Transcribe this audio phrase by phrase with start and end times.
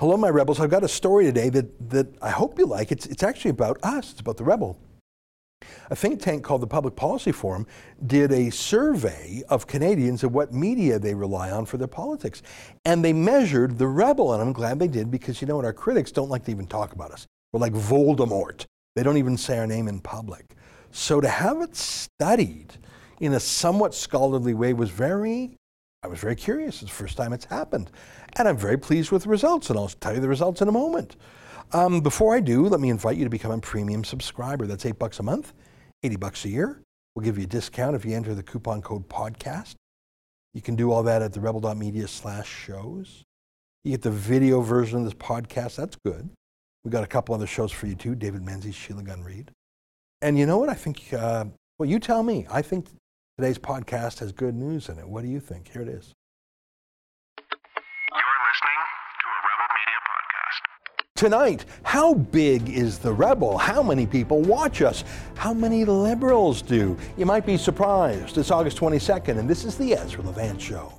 [0.00, 0.60] Hello, my rebels.
[0.60, 2.92] I've got a story today that, that I hope you like.
[2.92, 4.78] It's, it's actually about us, it's about the rebel.
[5.90, 7.66] A think tank called the Public Policy Forum
[8.06, 12.42] did a survey of Canadians of what media they rely on for their politics.
[12.84, 15.64] And they measured the rebel, and I'm glad they did because you know what?
[15.64, 17.26] Our critics don't like to even talk about us.
[17.52, 18.66] We're like Voldemort.
[18.94, 20.54] They don't even say our name in public.
[20.92, 22.74] So to have it studied
[23.18, 25.57] in a somewhat scholarly way was very,
[26.02, 26.82] I was very curious.
[26.82, 27.90] It's the first time it's happened.
[28.36, 30.72] And I'm very pleased with the results, and I'll tell you the results in a
[30.72, 31.16] moment.
[31.72, 34.66] Um, before I do, let me invite you to become a premium subscriber.
[34.66, 35.52] That's eight bucks a month,
[36.02, 36.80] 80 bucks a year.
[37.14, 39.74] We'll give you a discount if you enter the coupon code podcast.
[40.54, 43.24] You can do all that at the rebel.media slash shows.
[43.84, 45.76] You get the video version of this podcast.
[45.76, 46.30] That's good.
[46.84, 48.14] We've got a couple other shows for you too.
[48.14, 49.50] David Menzies, Sheila Gunn Reid.
[50.22, 50.68] And you know what?
[50.68, 51.46] I think, uh,
[51.78, 52.46] well, you tell me.
[52.50, 52.86] I think
[53.38, 55.08] today's podcast has good news in it.
[55.08, 55.70] What do you think?
[55.72, 56.12] Here it is.
[57.38, 57.44] You're
[58.50, 58.82] listening
[59.14, 60.58] to a Rebel Media podcast.
[61.14, 63.56] Tonight, how big is the Rebel?
[63.56, 65.04] How many people watch us?
[65.36, 66.96] How many liberals do?
[67.16, 68.36] You might be surprised.
[68.38, 70.92] It's August 22nd, and this is the Ezra Levant Show.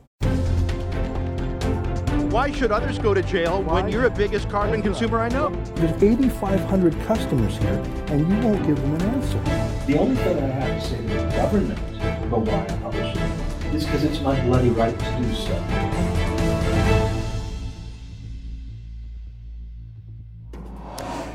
[2.32, 3.82] Why should others go to jail Why?
[3.82, 5.50] when you're the biggest carbon consumer I know?
[5.76, 9.42] There's 8,500 customers here, and you won't give them an answer.
[9.88, 11.80] The only thing I have to say to the government
[12.34, 15.56] about why I publish it is because it's my bloody right to do so.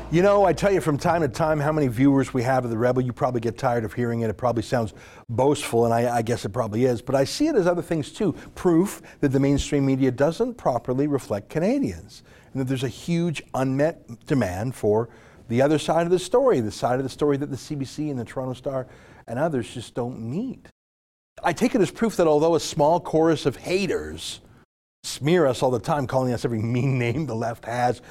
[0.09, 2.71] You know, I tell you from time to time how many viewers we have of
[2.71, 3.01] The Rebel.
[3.01, 4.29] You probably get tired of hearing it.
[4.29, 4.93] It probably sounds
[5.27, 7.01] boastful, and I, I, guess it probably is.
[7.01, 11.07] But I see it as other things too proof that the mainstream media doesn't properly
[11.07, 12.23] reflect Canadians,
[12.53, 15.09] and that there's a huge unmet demand for
[15.49, 18.17] the other side of the story, the side of the story that the CBC and
[18.17, 18.87] the Toronto Star
[19.27, 20.67] and others just don't meet.
[21.43, 24.41] I take it as proof that although a small chorus of haters
[25.03, 28.01] smear us all the time, calling us every mean name the left has,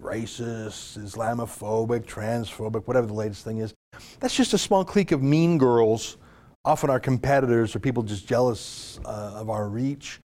[0.00, 3.74] racist, Islamophobic, transphobic, whatever the latest thing is.
[4.20, 6.18] That's just a small clique of mean girls,
[6.64, 10.20] often our competitors or people just jealous uh, of our reach.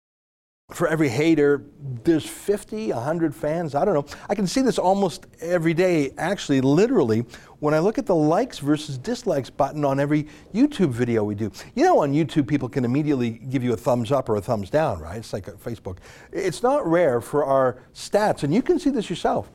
[0.72, 1.64] For every hater,
[2.04, 3.74] there's 50, 100 fans.
[3.74, 4.06] I don't know.
[4.28, 7.24] I can see this almost every day, actually, literally,
[7.60, 11.50] when I look at the likes versus dislikes button on every YouTube video we do.
[11.74, 14.70] You know, on YouTube, people can immediately give you a thumbs up or a thumbs
[14.70, 15.20] down, right?
[15.20, 16.00] It's like Facebook.
[16.34, 19.50] It's not rare for our stats, and you can see this yourself,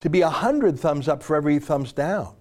[0.00, 2.34] to be 100 thumbs up for every thumbs down.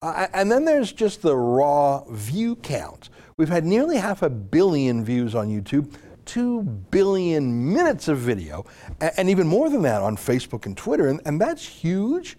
[0.00, 3.10] Uh, and then there's just the raw view count.
[3.36, 5.92] We've had nearly half a billion views on YouTube.
[6.28, 8.64] 2 billion minutes of video,
[9.00, 12.36] and even more than that on Facebook and Twitter, and, and that's huge.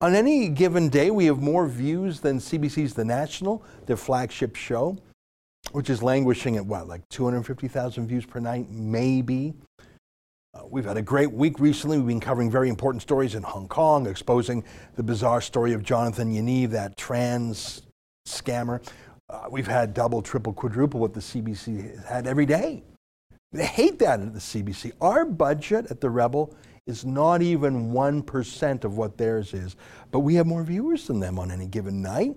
[0.00, 4.96] On any given day, we have more views than CBC's The National, their flagship show,
[5.72, 9.54] which is languishing at what, like 250,000 views per night, maybe.
[10.54, 11.98] Uh, we've had a great week recently.
[11.98, 14.64] We've been covering very important stories in Hong Kong, exposing
[14.96, 17.82] the bizarre story of Jonathan Yaniv, that trans
[18.26, 18.84] scammer.
[19.30, 22.82] Uh, we've had double, triple, quadruple what the CBC has had every day.
[23.52, 24.92] They hate that at the CBC.
[25.00, 26.54] Our budget at the Rebel
[26.86, 29.76] is not even 1% of what theirs is,
[30.10, 32.36] but we have more viewers than them on any given night.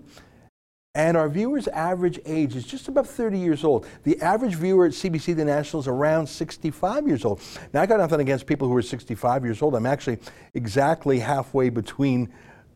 [0.94, 3.86] And our viewers' average age is just about 30 years old.
[4.04, 7.42] The average viewer at CBC The National is around 65 years old.
[7.74, 9.74] Now, I got nothing against people who are 65 years old.
[9.74, 10.18] I'm actually
[10.54, 12.32] exactly halfway between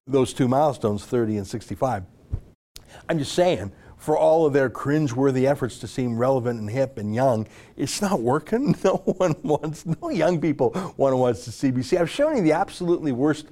[0.07, 2.05] those two milestones, 30 and 65.
[3.09, 7.15] I'm just saying, for all of their cringe-worthy efforts to seem relevant and hip and
[7.15, 7.47] young,
[7.77, 8.75] it's not working.
[8.84, 12.00] No one wants, no young people want to watch the CBC.
[12.00, 13.47] I've shown you the absolutely worst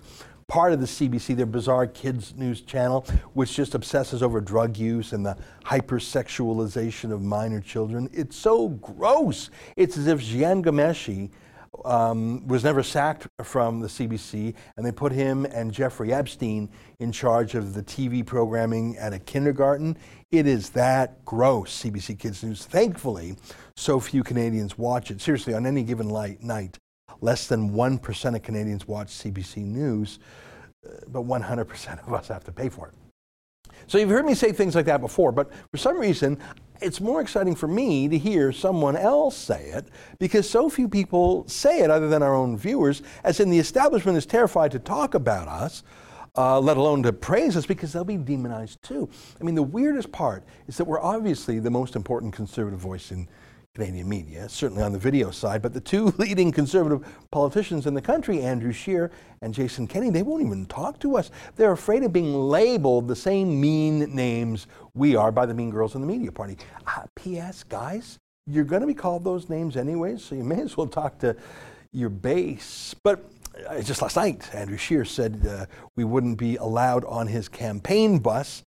[0.47, 5.13] part of the CBC, their bizarre kids news channel, which just obsesses over drug use
[5.13, 8.09] and the hypersexualization of minor children.
[8.15, 9.51] It's so gross.
[9.77, 11.29] It's as if Jian Ghomeshi
[11.85, 16.69] um, was never sacked from the CBC, and they put him and Jeffrey Epstein
[16.99, 19.97] in charge of the TV programming at a kindergarten.
[20.31, 22.65] It is that gross, CBC Kids News.
[22.67, 23.37] Thankfully,
[23.77, 25.21] so few Canadians watch it.
[25.21, 26.79] Seriously, on any given light, night,
[27.21, 30.19] less than 1% of Canadians watch CBC News,
[30.87, 33.08] uh, but 100% of us have to pay for it.
[33.87, 36.39] So you've heard me say things like that before, but for some reason,
[36.81, 39.89] it's more exciting for me to hear someone else say it
[40.19, 44.17] because so few people say it other than our own viewers, as in the establishment
[44.17, 45.83] is terrified to talk about us.
[46.37, 49.09] Uh, let alone to praise us because they'll be demonized too.
[49.41, 53.27] I mean, the weirdest part is that we're obviously the most important conservative voice in
[53.75, 58.03] Canadian media, certainly on the video side, but the two leading conservative politicians in the
[58.03, 59.11] country, Andrew Scheer
[59.41, 61.31] and Jason Kenney, they won't even talk to us.
[61.57, 65.95] They're afraid of being labeled the same mean names we are by the mean girls
[65.95, 66.57] in the media party.
[66.87, 67.63] Uh, P.S.
[67.63, 68.19] Guys,
[68.49, 71.37] you're going to be called those names anyways, so you may as well talk to
[71.93, 72.95] your base.
[73.03, 73.31] But
[73.69, 75.67] uh, just last night, Andrew Scheer said uh,
[75.97, 78.63] we wouldn't be allowed on his campaign bus.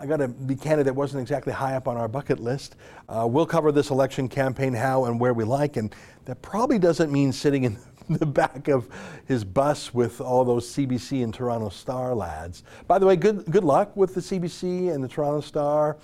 [0.00, 2.74] I got to be candid, that wasn't exactly high up on our bucket list.
[3.08, 5.94] Uh, we'll cover this election campaign how and where we like, and
[6.24, 7.78] that probably doesn't mean sitting in
[8.08, 8.88] the back of
[9.26, 12.64] his bus with all those CBC and Toronto Star lads.
[12.88, 15.98] By the way, good, good luck with the CBC and the Toronto Star.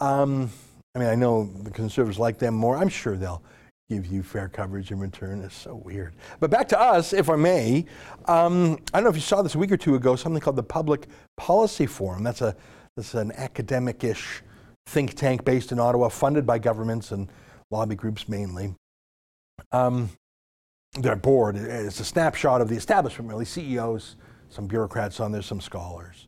[0.00, 0.50] Um,
[0.96, 2.76] I mean, I know the Conservatives like them more.
[2.76, 3.42] I'm sure they'll
[3.88, 5.44] give you fair coverage in return.
[5.44, 6.14] It's so weird.
[6.40, 7.86] But back to us, if I may.
[8.24, 10.56] Um, I don't know if you saw this a week or two ago, something called
[10.56, 11.06] the Public
[11.36, 12.24] Policy Forum.
[12.24, 12.56] That's a
[12.96, 14.42] that's an academic-ish
[14.86, 17.28] think tank based in Ottawa, funded by governments and
[17.70, 18.74] lobby groups mainly.
[19.72, 20.10] Um,
[20.94, 24.16] their board is a snapshot of the establishment, really, CEOs,
[24.48, 26.26] some bureaucrats on there, some scholars.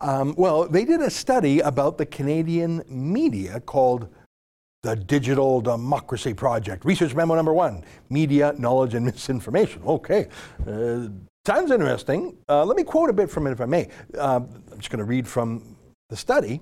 [0.00, 4.08] Um, well, they did a study about the Canadian media called
[4.82, 6.84] the Digital Democracy Project.
[6.84, 9.82] Research memo number one media, knowledge, and misinformation.
[9.84, 10.28] Okay.
[10.66, 11.08] Uh,
[11.44, 12.36] sounds interesting.
[12.48, 13.88] Uh, let me quote a bit from it, if I may.
[14.16, 14.40] Uh,
[14.72, 15.76] I'm just going to read from
[16.08, 16.60] the study.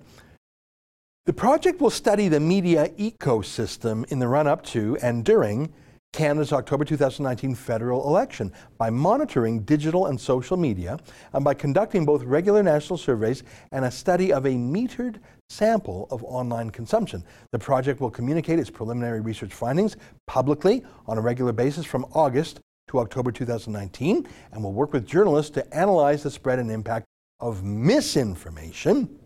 [1.26, 5.72] The project will study the media ecosystem in the run up to and during
[6.12, 10.98] Canada's October 2019 federal election by monitoring digital and social media
[11.32, 16.24] and by conducting both regular national surveys and a study of a metered sample of
[16.24, 17.22] online consumption.
[17.52, 19.96] The project will communicate its preliminary research findings
[20.26, 25.50] publicly on a regular basis from August to October 2019 and will work with journalists
[25.50, 27.04] to analyze the spread and impact
[27.40, 29.18] of misinformation.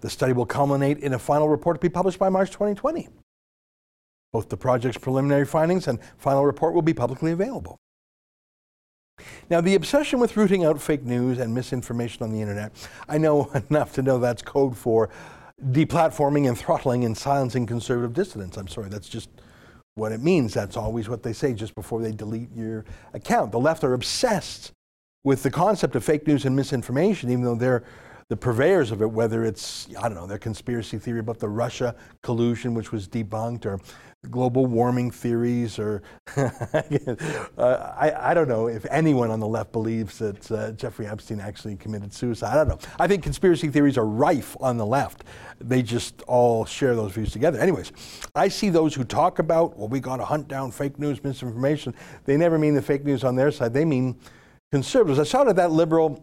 [0.00, 3.08] The study will culminate in a final report to be published by March 2020.
[4.32, 7.78] Both the project's preliminary findings and final report will be publicly available.
[9.50, 12.72] Now, the obsession with rooting out fake news and misinformation on the internet,
[13.08, 15.10] I know enough to know that's code for
[15.70, 18.56] deplatforming and throttling and silencing conservative dissidents.
[18.56, 19.28] I'm sorry, that's just
[19.96, 20.54] what it means.
[20.54, 23.50] That's always what they say just before they delete your account.
[23.50, 24.72] The left are obsessed
[25.24, 27.82] with the concept of fake news and misinformation, even though they're
[28.28, 31.94] the purveyors of it, whether it's, I don't know, their conspiracy theory about the Russia
[32.22, 33.80] collusion, which was debunked, or
[34.30, 36.02] global warming theories, or
[36.36, 36.50] uh,
[37.56, 41.76] I, I, don't know if anyone on the left believes that uh, Jeffrey Epstein actually
[41.76, 42.52] committed suicide.
[42.52, 42.78] I don't know.
[42.98, 45.24] I think conspiracy theories are rife on the left.
[45.60, 47.58] They just all share those views together.
[47.58, 47.92] Anyways,
[48.34, 51.94] I see those who talk about, well, we got to hunt down fake news, misinformation.
[52.24, 53.72] They never mean the fake news on their side.
[53.72, 54.18] They mean
[54.70, 55.34] conservatives.
[55.34, 56.22] I at that liberal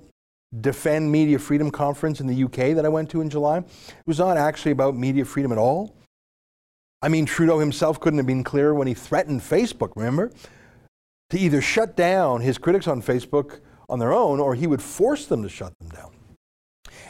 [0.61, 3.57] Defend Media Freedom conference in the UK that I went to in July.
[3.59, 5.95] It was not actually about media freedom at all.
[7.01, 10.31] I mean, Trudeau himself couldn't have been clearer when he threatened Facebook, remember?
[11.31, 13.59] To either shut down his critics on Facebook
[13.89, 16.11] on their own or he would force them to shut them down.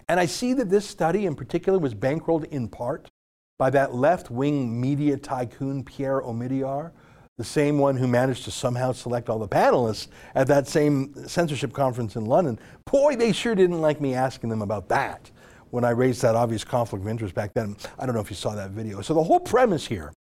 [0.08, 3.10] And I see that this study in particular was bankrolled in part
[3.58, 6.92] by that left wing media tycoon Pierre Omidyar,
[7.38, 11.74] the same one who managed to somehow select all the panelists at that same censorship
[11.74, 12.58] conference in London.
[12.90, 15.30] Boy, they sure didn't like me asking them about that
[15.70, 17.76] when I raised that obvious conflict of interest back then.
[18.00, 19.02] I don't know if you saw that video.
[19.02, 20.14] So the whole premise here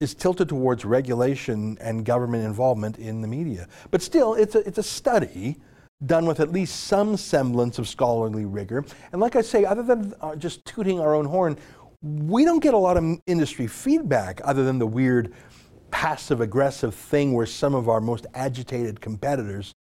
[0.00, 3.68] is tilted towards regulation and government involvement in the media.
[3.90, 5.58] But still, it's a, it's a study
[6.06, 8.84] done with at least some semblance of scholarly rigor.
[9.12, 11.56] And like I say, other than uh, just tooting our own horn,
[12.00, 15.32] we don't get a lot of industry feedback other than the weird
[15.92, 19.72] passive aggressive thing where some of our most agitated competitors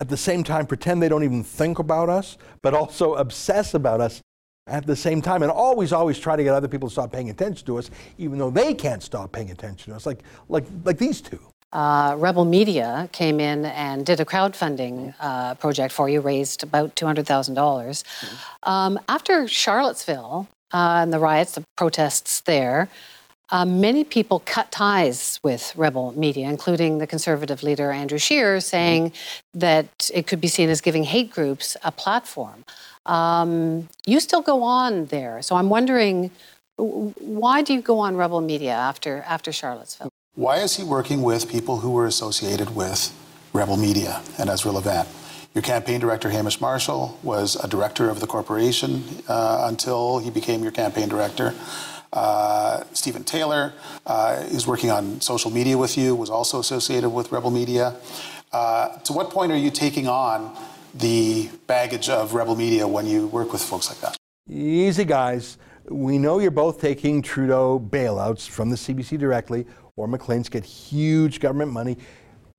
[0.00, 4.00] at the same time pretend they don't even think about us, but also obsess about
[4.00, 4.20] us
[4.66, 7.30] at the same time and always always try to get other people to stop paying
[7.30, 10.98] attention to us even though they can't stop paying attention to us like like like
[10.98, 11.40] these two
[11.72, 16.96] uh, Rebel Media came in and did a crowdfunding uh, project for you, raised about
[16.96, 17.54] $200,000.
[17.54, 18.70] Mm-hmm.
[18.70, 22.88] Um, after Charlottesville uh, and the riots, the protests there,
[23.50, 29.12] uh, many people cut ties with rebel media, including the conservative leader Andrew Scheer, saying
[29.54, 32.64] that it could be seen as giving hate groups a platform.
[33.06, 36.30] Um, you still go on there, so I'm wondering
[36.76, 40.10] why do you go on rebel media after after Charlottesville?
[40.34, 43.12] Why is he working with people who were associated with
[43.52, 45.08] rebel media and Ezra Levant?
[45.54, 50.62] Your campaign director, Hamish Marshall, was a director of the corporation uh, until he became
[50.62, 51.54] your campaign director.
[52.12, 53.72] Uh, Stephen Taylor
[54.06, 57.96] uh, is working on social media with you, was also associated with Rebel Media.
[58.52, 60.56] Uh, to what point are you taking on
[60.94, 64.16] the baggage of Rebel Media when you work with folks like that?
[64.48, 65.58] Easy, guys.
[65.90, 71.40] We know you're both taking Trudeau bailouts from the CBC directly, or Maclean's get huge
[71.40, 71.98] government money.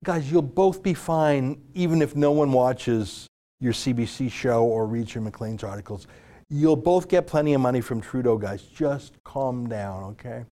[0.04, 3.26] Guys, you'll both be fine even if no one watches
[3.60, 6.06] your CBC show or reads your Maclean's articles.
[6.50, 8.62] You'll both get plenty of money from Trudeau, guys.
[8.62, 10.44] Just calm down, okay?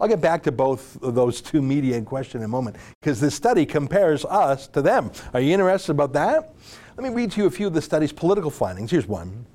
[0.00, 3.20] I'll get back to both of those two media in question in a moment because
[3.20, 5.10] this study compares us to them.
[5.34, 6.54] Are you interested about that?
[6.96, 8.90] Let me read to you a few of the study's political findings.
[8.90, 9.46] Here's one.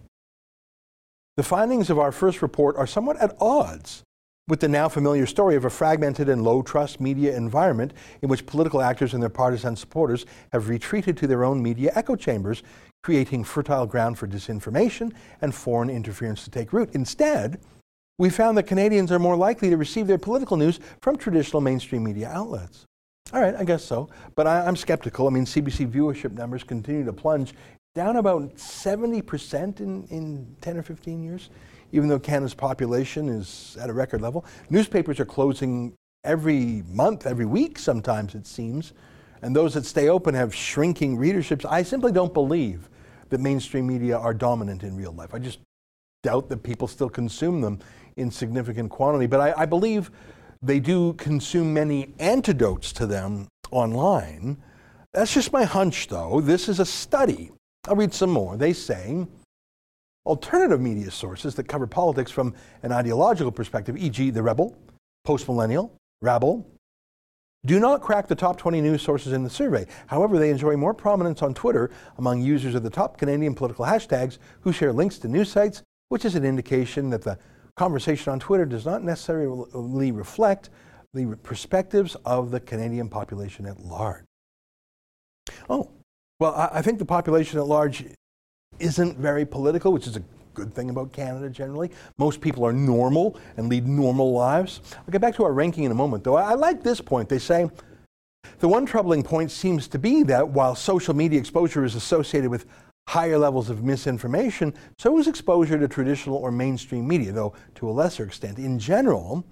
[1.37, 4.03] The findings of our first report are somewhat at odds
[4.47, 8.45] with the now familiar story of a fragmented and low trust media environment in which
[8.45, 12.61] political actors and their partisan supporters have retreated to their own media echo chambers,
[13.01, 15.11] creating fertile ground for disinformation
[15.41, 16.91] and foreign interference to take root.
[16.93, 17.59] Instead,
[18.19, 22.03] we found that Canadians are more likely to receive their political news from traditional mainstream
[22.03, 22.85] media outlets.
[23.33, 24.09] All right, I guess so.
[24.35, 25.27] But I, am skeptical.
[25.27, 27.55] I mean, CBC viewership numbers continue to plunge
[27.95, 31.49] down about 70% in, in 10 or 15 years,
[31.95, 34.43] even though Canada's population is at a record level.
[34.69, 35.93] Newspapers are closing
[36.25, 38.91] every month, every week, sometimes it seems.
[39.41, 41.65] And those that stay open have shrinking readerships.
[41.65, 42.89] I simply don't believe
[43.29, 45.33] that mainstream media are dominant in real life.
[45.33, 45.59] I just
[46.21, 47.79] doubt that people still consume them
[48.17, 49.27] in significant quantity.
[49.27, 50.11] But I, I believe
[50.61, 54.57] they do consume many antidotes to them online.
[55.13, 56.41] That's just my hunch, though.
[56.41, 57.51] This is a study.
[57.87, 58.57] I'll read some more.
[58.57, 59.25] They say
[60.25, 62.53] alternative media sources that cover politics from
[62.83, 64.75] an ideological perspective, e.g., The Rebel,
[65.25, 65.91] Postmillennial,
[66.21, 66.67] Rabble,
[67.65, 69.87] do not crack the top 20 news sources in the survey.
[70.07, 74.37] However, they enjoy more prominence on Twitter among users of the top Canadian political hashtags
[74.61, 77.39] who share links to news sites, which is an indication that the
[77.75, 80.69] conversation on Twitter does not necessarily reflect
[81.13, 84.23] the perspectives of the Canadian population at large.
[85.69, 85.89] Oh,
[86.39, 88.05] well, I, think the population at large
[88.79, 91.91] isn't very political, which is a good thing about Canada generally.
[92.17, 94.81] Most people are normal and lead normal lives.
[94.97, 96.35] I'll get back to our ranking in a moment, though.
[96.35, 97.29] I, I like this point.
[97.29, 97.69] They say
[98.59, 102.65] the one troubling point seems to be that while social media exposure is associated with
[103.07, 107.91] higher levels of misinformation, so is exposure to traditional or mainstream media, though to a
[107.91, 108.57] lesser extent.
[108.57, 109.45] In general,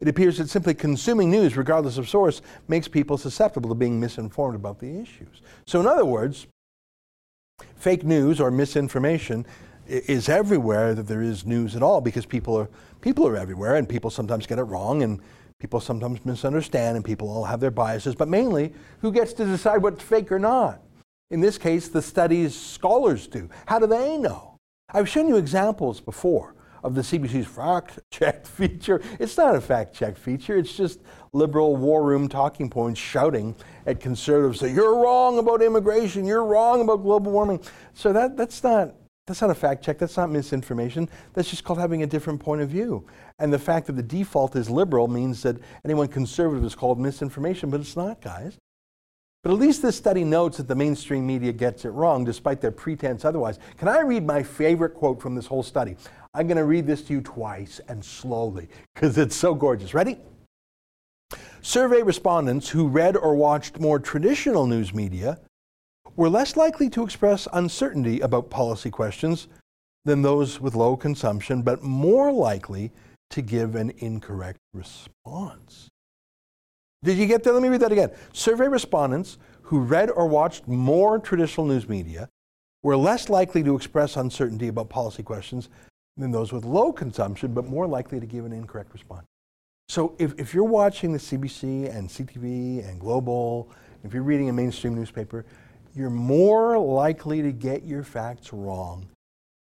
[0.00, 4.56] it appears that simply consuming news, regardless of source, makes people susceptible to being misinformed
[4.56, 5.42] about the issues.
[5.66, 6.46] So, in other words,
[7.76, 9.46] fake news or misinformation
[9.86, 12.68] is everywhere that there is news at all because people are,
[13.00, 15.20] people are everywhere and people sometimes get it wrong and
[15.58, 18.14] people sometimes misunderstand and people all have their biases.
[18.14, 20.80] But mainly, who gets to decide what's fake or not?
[21.30, 23.48] In this case, the study's scholars do.
[23.66, 24.56] How do they know?
[24.92, 29.00] I've shown you examples before of the CBC's fact check feature.
[29.18, 31.00] It's not a fact check feature, it's just
[31.32, 33.54] liberal war room talking points shouting
[33.86, 37.60] at conservatives that you're wrong about immigration, you're wrong about global warming.
[37.94, 38.94] So that, that's not.
[39.26, 39.98] That's not a fact check.
[39.98, 41.08] That's not misinformation.
[41.34, 43.06] That's just called having a different point of view.
[43.38, 47.70] And the fact that the default is liberal means that anyone conservative is called misinformation,
[47.70, 48.58] but it's not, guys.
[49.44, 52.72] But at least this study notes that the mainstream media gets it wrong, despite their
[52.72, 53.60] pretense otherwise.
[53.78, 55.96] Can I read my favorite quote from this whole study?
[56.34, 59.94] I'm going to read this to you twice and slowly because it's so gorgeous.
[59.94, 60.18] Ready?
[61.62, 65.38] Survey respondents who read or watched more traditional news media
[66.16, 69.46] were less likely to express uncertainty about policy questions
[70.06, 72.90] than those with low consumption, but more likely
[73.28, 75.88] to give an incorrect response.
[77.02, 77.52] Did you get that?
[77.52, 78.10] Let me read that again.
[78.32, 82.28] Survey respondents who read or watched more traditional news media
[82.82, 85.68] were less likely to express uncertainty about policy questions
[86.16, 89.26] than those with low consumption, but more likely to give an incorrect response.
[89.90, 93.68] So if, if you're watching the CBC and CTV and Global,
[94.04, 95.44] if you're reading a mainstream newspaper,
[95.96, 99.08] you're more likely to get your facts wrong,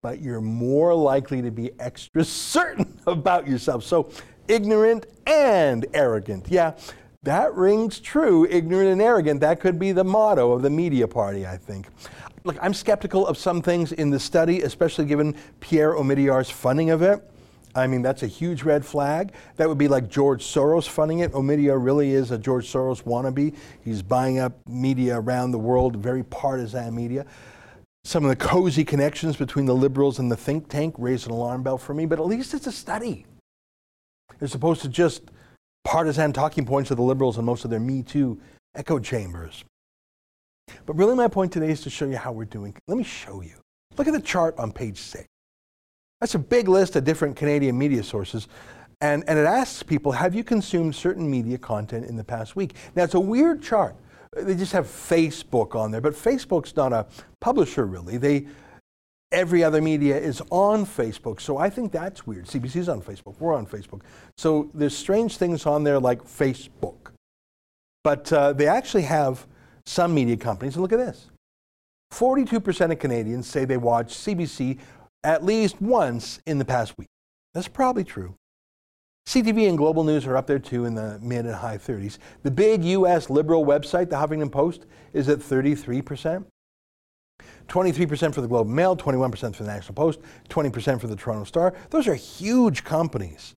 [0.04, 3.84] but you're more likely to be extra certain about yourself.
[3.84, 4.12] So
[4.48, 6.46] ignorant and arrogant.
[6.48, 6.74] Yeah,
[7.24, 9.42] that rings true, ignorant and arrogant.
[9.42, 11.88] That could be the motto of the media party, I think.
[12.44, 17.02] Look, I'm skeptical of some things in the study, especially given Pierre Omidyar's funding of
[17.02, 17.20] it.
[17.76, 19.34] I mean, that's a huge red flag.
[19.58, 21.32] That would be like George Soros funding it.
[21.34, 23.56] Omidyar really is a George Soros wannabe.
[23.84, 27.26] He's buying up media around the world, very partisan media.
[28.04, 31.64] Some of the cozy connections between the liberals and the think tank raise an alarm
[31.64, 33.26] bell for me, but at least it's a study.
[34.42, 35.24] As opposed to just
[35.84, 38.40] partisan talking points of the liberals and most of their Me Too
[38.74, 39.64] echo chambers.
[40.86, 42.76] But really, my point today is to show you how we're doing.
[42.88, 43.56] Let me show you.
[43.98, 45.28] Look at the chart on page six.
[46.20, 48.48] That's a big list of different Canadian media sources.
[49.02, 52.76] And, and it asks people, have you consumed certain media content in the past week?
[52.96, 53.96] Now, it's a weird chart.
[54.36, 57.08] They just have Facebook on there, but Facebook's not a
[57.40, 58.18] publisher, really.
[58.18, 58.48] They,
[59.32, 61.40] every other media is on Facebook.
[61.40, 62.46] So I think that's weird.
[62.46, 63.40] CBC's on Facebook.
[63.40, 64.02] We're on Facebook.
[64.38, 67.12] So there's strange things on there like Facebook.
[68.04, 69.48] But uh, they actually have
[69.86, 70.76] some media companies.
[70.76, 71.28] And look at this
[72.14, 74.80] 42% of Canadians say they watch CBC
[75.24, 77.10] at least once in the past week.
[77.54, 78.36] That's probably true.
[79.28, 82.18] CTV and Global News are up there too in the mid and high 30s.
[82.44, 86.46] The big US liberal website, the Huffington Post, is at 33%.
[87.68, 91.44] 23% for the Globe and Mail, 21% for the National Post, 20% for the Toronto
[91.44, 91.76] Star.
[91.92, 93.54] Those are huge companies.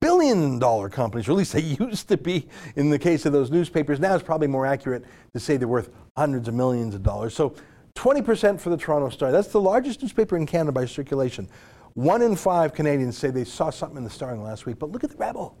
[0.00, 3.50] Billion dollar companies, or at least they used to be in the case of those
[3.50, 3.98] newspapers.
[3.98, 7.34] Now it's probably more accurate to say they're worth hundreds of millions of dollars.
[7.34, 7.54] So
[7.96, 9.32] 20% for the Toronto Star.
[9.32, 11.48] That's the largest newspaper in Canada by circulation.
[11.94, 14.78] One in five Canadians say they saw something in the Star in the last week.
[14.78, 15.56] But look at the Rebel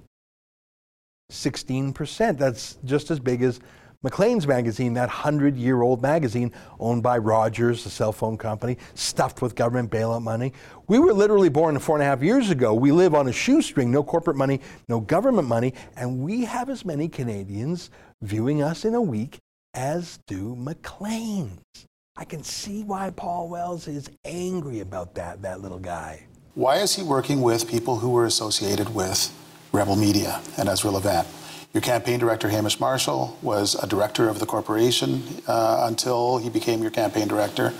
[1.32, 2.36] 16%.
[2.36, 3.60] That's just as big as
[4.02, 9.40] Maclean's magazine, that 100 year old magazine owned by Rogers, the cell phone company, stuffed
[9.40, 10.52] with government bailout money.
[10.88, 12.74] We were literally born four and a half years ago.
[12.74, 16.84] We live on a shoestring, no corporate money, no government money, and we have as
[16.84, 17.88] many Canadians
[18.20, 19.38] viewing us in a week
[19.72, 21.86] as do Maclean's.
[22.16, 26.26] I can see why Paul Wells is angry about that, that little guy.
[26.54, 29.32] Why is he working with people who were associated with
[29.72, 31.26] Rebel Media and Ezra Levant?
[31.72, 36.82] Your campaign director, Hamish Marshall, was a director of the corporation uh, until he became
[36.82, 37.74] your campaign director.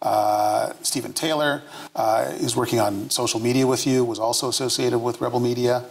[0.00, 1.62] Uh, Stephen Taylor
[1.94, 5.84] uh, is working on social media with you, was also associated with Rebel Media.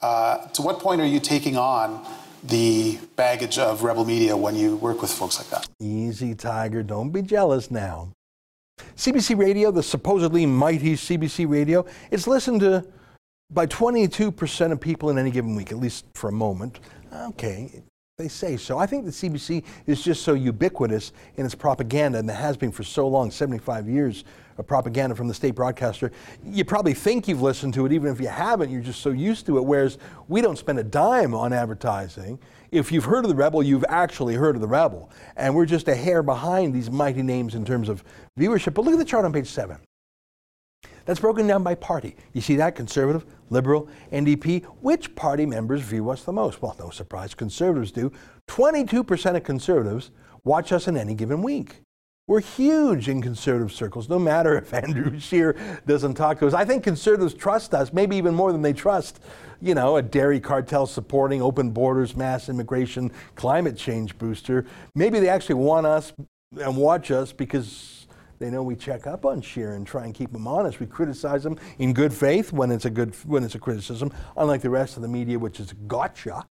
[0.00, 2.06] Uh, to what point are you taking on
[2.44, 5.68] the baggage of Rebel Media when you work with folks like that?
[5.80, 6.82] Easy, Tiger.
[6.82, 8.12] Don't be jealous now.
[8.96, 12.84] CBC Radio, the supposedly mighty CBC Radio, it's listened to
[13.50, 16.80] by 22% of people in any given week, at least for a moment.
[17.12, 17.82] Okay,
[18.18, 18.78] they say so.
[18.78, 22.72] I think the CBC is just so ubiquitous in its propaganda, and it has been
[22.72, 24.24] for so long 75 years
[24.62, 26.12] propaganda from the state broadcaster.
[26.44, 29.46] You probably think you've listened to it, even if you haven't, you're just so used
[29.46, 29.64] to it.
[29.64, 32.38] Whereas we don't spend a dime on advertising.
[32.70, 35.10] If you've heard of the Rebel, you've actually heard of the Rebel.
[35.36, 38.04] And we're just a hair behind these mighty names in terms of
[38.38, 38.74] viewership.
[38.74, 39.78] But look at the chart on page seven.
[41.04, 42.16] That's broken down by party.
[42.32, 42.74] You see that?
[42.74, 44.64] Conservative, Liberal, NDP.
[44.80, 46.62] Which party members view us the most?
[46.62, 48.10] Well, no surprise, Conservatives do.
[48.48, 50.10] 22% of Conservatives
[50.44, 51.80] watch us in any given week.
[52.26, 55.56] We're huge in conservative circles, no matter if Andrew Scheer
[55.86, 56.54] doesn't talk to us.
[56.54, 59.20] I think conservatives trust us, maybe even more than they trust,
[59.60, 64.64] you know, a dairy cartel supporting open borders, mass immigration, climate change booster.
[64.94, 66.14] Maybe they actually want us
[66.58, 68.06] and watch us because
[68.38, 70.80] they know we check up on Scheer and try and keep him honest.
[70.80, 74.62] We criticize him in good faith when it's a good when it's a criticism, unlike
[74.62, 76.46] the rest of the media, which is gotcha.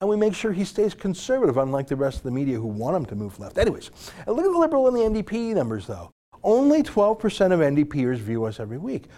[0.00, 2.96] And we make sure he stays conservative, unlike the rest of the media who want
[2.96, 3.58] him to move left.
[3.58, 3.90] Anyways,
[4.26, 6.10] look at the Liberal and the NDP numbers, though.
[6.42, 9.08] Only 12% of NDPers view us every week.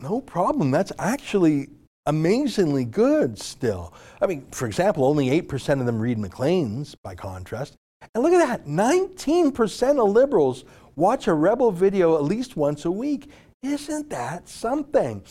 [0.00, 0.70] No problem.
[0.70, 1.68] That's actually
[2.04, 3.94] amazingly good still.
[4.20, 7.76] I mean, for example, only 8% of them read Maclean's, by contrast.
[8.14, 12.90] And look at that 19% of liberals watch a Rebel video at least once a
[12.90, 13.30] week.
[13.62, 15.22] Isn't that something?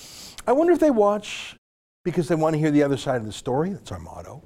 [0.48, 1.56] I wonder if they watch
[2.04, 3.72] because they want to hear the other side of the story.
[3.72, 4.42] That's our motto.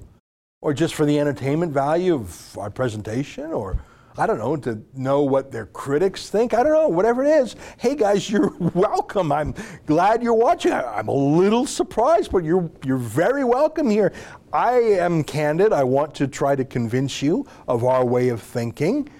[0.62, 3.78] Or just for the entertainment value of our presentation, or
[4.16, 6.54] I don't know, to know what their critics think.
[6.54, 7.56] I don't know, whatever it is.
[7.78, 9.30] Hey guys, you're welcome.
[9.30, 10.72] I'm glad you're watching.
[10.72, 14.12] I'm a little surprised, but you're, you're very welcome here.
[14.52, 15.72] I am candid.
[15.72, 19.10] I want to try to convince you of our way of thinking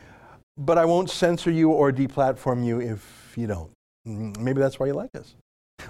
[0.57, 3.71] but I won't censor you or deplatform you if you don't.
[4.07, 5.35] Mm, maybe that's why you like us.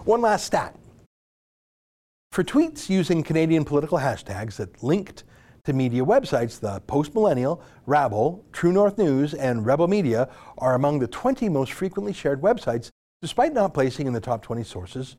[0.04, 0.76] One last stat.
[2.32, 5.24] For tweets using Canadian political hashtags that linked
[5.66, 11.00] to media websites, the Post Millennial, Rabble, True North News, and Rebel Media are among
[11.00, 15.16] the 20 most frequently shared websites, despite not placing in the top 20 sources,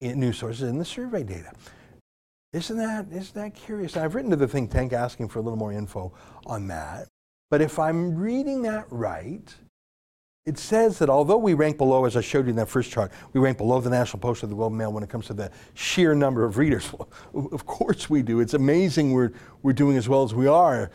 [0.00, 1.52] news sources in the survey data.
[2.52, 3.96] Isn't that, isn't that curious?
[3.96, 6.12] I've written to the think tank asking for a little more info
[6.46, 7.08] on that.
[7.50, 9.54] But if I'm reading that right,
[10.44, 13.12] it says that although we rank below, as I showed you in that first chart,
[13.32, 15.34] we rank below the National Post or the Globe and Mail when it comes to
[15.34, 16.90] the sheer number of readers.
[17.34, 18.40] Of course we do.
[18.40, 20.90] It's amazing we're, we're doing as well as we are.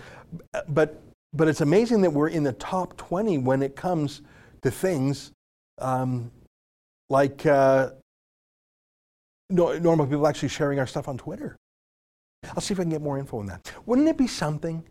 [0.67, 1.01] But,
[1.33, 4.21] but it's amazing that we're in the top 20 when it comes
[4.61, 5.31] to things
[5.79, 6.31] um,
[7.09, 7.91] like uh,
[9.49, 11.55] normal people actually sharing our stuff on Twitter.
[12.43, 13.71] I'll see if I can get more info on that.
[13.85, 14.83] Wouldn't it be something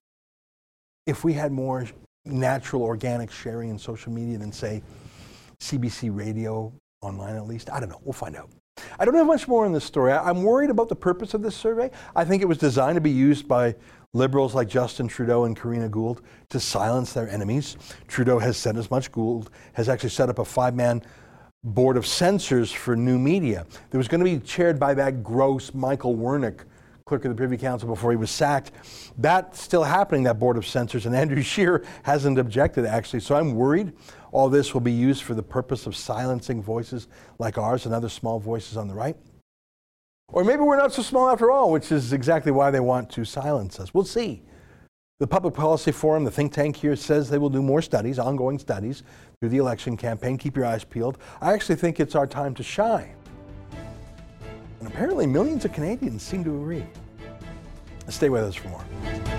[1.06, 1.86] if we had more
[2.26, 4.82] natural, organic sharing in social media than, say,
[5.60, 7.70] CBC radio, online at least?
[7.70, 8.00] I don't know.
[8.02, 8.50] We'll find out.
[8.98, 10.12] I don't have much more on this story.
[10.12, 11.90] I'm worried about the purpose of this survey.
[12.14, 13.74] I think it was designed to be used by
[14.12, 17.76] liberals like Justin Trudeau and Karina Gould to silence their enemies.
[18.08, 19.12] Trudeau has said as much.
[19.12, 21.02] Gould has actually set up a five man
[21.64, 23.66] board of censors for new media.
[23.90, 26.60] There was going to be chaired by that gross Michael Wernick
[27.06, 28.72] clerk of the Privy Council before he was sacked.
[29.16, 33.20] That's still happening, that board of censors, and Andrew Scheer hasn't objected, actually.
[33.20, 33.92] So I'm worried
[34.32, 37.06] all this will be used for the purpose of silencing voices
[37.38, 39.16] like ours and other small voices on the right.
[40.30, 43.24] Or maybe we're not so small after all, which is exactly why they want to
[43.24, 43.94] silence us.
[43.94, 44.42] We'll see.
[45.20, 48.58] The Public Policy Forum, the think tank here, says they will do more studies, ongoing
[48.58, 49.04] studies,
[49.38, 50.38] through the election campaign.
[50.38, 51.18] Keep your eyes peeled.
[51.40, 53.15] I actually think it's our time to shine.
[54.96, 56.82] Apparently, millions of Canadians seem to agree.
[58.08, 59.35] Stay with us for more.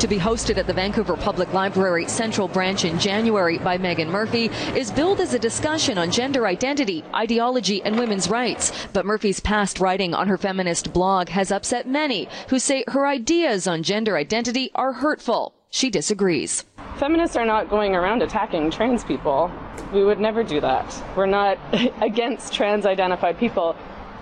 [0.00, 4.46] To be hosted at the Vancouver Public Library Central Branch in January by Meghan Murphy,
[4.74, 8.72] is billed as a discussion on gender identity, ideology, and women's rights.
[8.94, 13.66] But Murphy's past writing on her feminist blog has upset many who say her ideas
[13.66, 15.52] on gender identity are hurtful.
[15.68, 16.64] She disagrees.
[16.96, 19.52] Feminists are not going around attacking trans people.
[19.92, 21.02] We would never do that.
[21.14, 21.58] We're not
[22.00, 23.76] against trans identified people.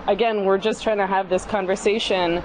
[0.09, 2.43] Again, we're just trying to have this conversation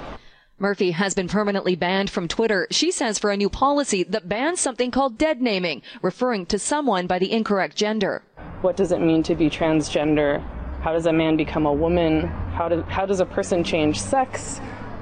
[0.58, 4.60] Murphy has been permanently banned from Twitter, she says, for a new policy that bans
[4.60, 8.22] something called dead naming, referring to someone by the incorrect gender.
[8.60, 10.40] What does it mean to be transgender?
[10.80, 12.28] How does a man become a woman?
[12.52, 14.58] How, do, how does a person change sex?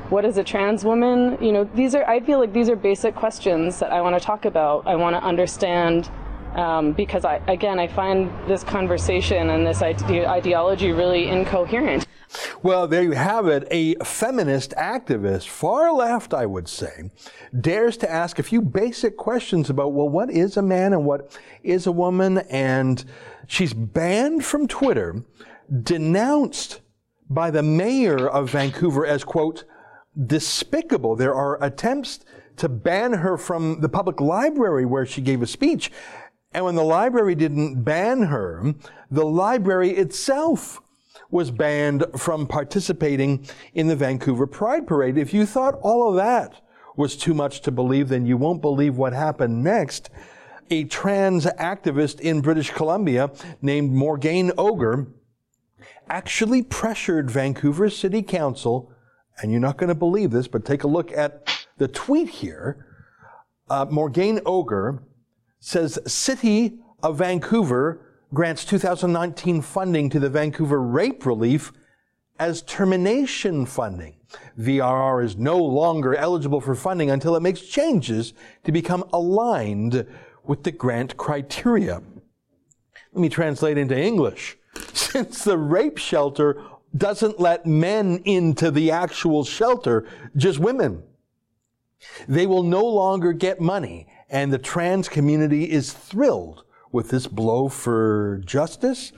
[0.08, 1.36] What is a trans woman?
[1.44, 4.24] You know, these are, I feel like these are basic questions that I want to
[4.24, 4.86] talk about.
[4.86, 6.10] I want to understand
[6.54, 12.06] um, because, I, again, I find this conversation and this ide- ideology really incoherent.
[12.62, 13.68] Well, there you have it.
[13.70, 17.10] A feminist activist, far left, I would say,
[17.60, 21.38] dares to ask a few basic questions about, well, what is a man and what
[21.62, 22.38] is a woman?
[22.48, 23.04] And
[23.46, 25.24] she's banned from Twitter,
[25.82, 26.80] denounced
[27.28, 29.64] by the mayor of Vancouver as, quote,
[30.26, 31.16] despicable.
[31.16, 32.20] There are attempts
[32.56, 35.90] to ban her from the public library where she gave a speech.
[36.54, 38.74] And when the library didn't ban her,
[39.10, 40.80] the library itself
[41.30, 45.16] was banned from participating in the Vancouver Pride Parade.
[45.16, 46.60] If you thought all of that
[46.94, 50.10] was too much to believe, then you won't believe what happened next.
[50.70, 53.30] A trans activist in British Columbia
[53.62, 55.08] named Morgane Oger
[56.08, 58.92] actually pressured Vancouver City Council,
[59.40, 62.86] and you're not going to believe this, but take a look at the tweet here.
[63.70, 65.02] Uh, Morgane Oger
[65.64, 68.00] says, City of Vancouver
[68.34, 71.72] grants 2019 funding to the Vancouver Rape Relief
[72.36, 74.16] as termination funding.
[74.58, 80.04] VRR is no longer eligible for funding until it makes changes to become aligned
[80.44, 82.02] with the grant criteria.
[83.12, 84.58] Let me translate into English.
[84.92, 86.60] Since the rape shelter
[86.96, 91.04] doesn't let men into the actual shelter, just women,
[92.26, 97.68] they will no longer get money, and the trans community is thrilled with this blow
[97.68, 99.12] for justice.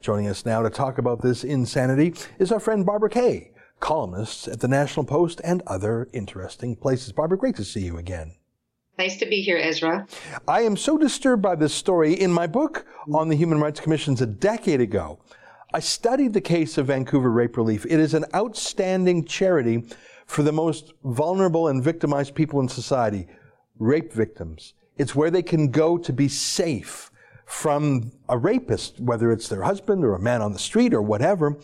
[0.00, 3.50] Joining us now to talk about this insanity is our friend Barbara Kay,
[3.80, 7.12] columnist at the National Post and other interesting places.
[7.12, 8.34] Barbara, great to see you again.
[8.98, 10.06] Nice to be here, Ezra.
[10.46, 12.12] I am so disturbed by this story.
[12.12, 15.18] In my book on the Human Rights Commissions a decade ago,
[15.72, 17.86] I studied the case of Vancouver Rape Relief.
[17.86, 19.84] It is an outstanding charity
[20.26, 23.28] for the most vulnerable and victimized people in society,
[23.78, 24.74] rape victims.
[24.96, 27.10] It's where they can go to be safe
[27.46, 31.56] from a rapist, whether it's their husband or a man on the street or whatever.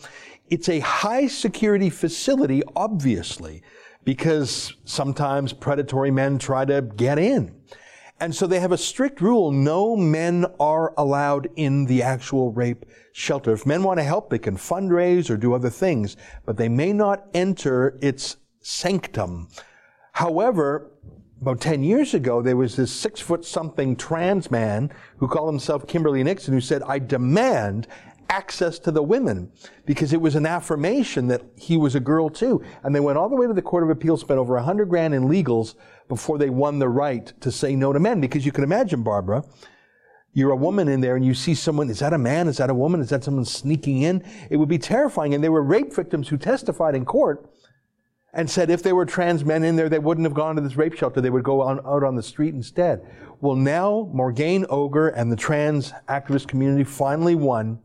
[0.49, 3.61] It's a high security facility, obviously,
[4.03, 7.55] because sometimes predatory men try to get in.
[8.19, 9.51] And so they have a strict rule.
[9.51, 13.51] No men are allowed in the actual rape shelter.
[13.51, 16.93] If men want to help, they can fundraise or do other things, but they may
[16.93, 19.49] not enter its sanctum.
[20.13, 20.91] However,
[21.41, 25.87] about 10 years ago, there was this six foot something trans man who called himself
[25.87, 27.87] Kimberly Nixon who said, I demand
[28.29, 29.51] access to the women
[29.85, 32.63] because it was an affirmation that he was a girl too.
[32.83, 34.89] And they went all the way to the Court of Appeal, spent over a hundred
[34.89, 35.75] grand in legals
[36.07, 38.21] before they won the right to say no to men.
[38.21, 39.43] Because you can imagine, Barbara,
[40.33, 42.47] you're a woman in there and you see someone, is that a man?
[42.47, 42.99] Is that a woman?
[42.99, 44.23] Is that someone sneaking in?
[44.49, 45.33] It would be terrifying.
[45.33, 47.49] And there were rape victims who testified in court
[48.35, 50.75] and said if there were trans men in there, they wouldn't have gone to this
[50.75, 51.21] rape shelter.
[51.21, 53.01] They would go on, out on the street instead.
[53.39, 57.79] Well, now Morgane Oger and the trans activist community finally won,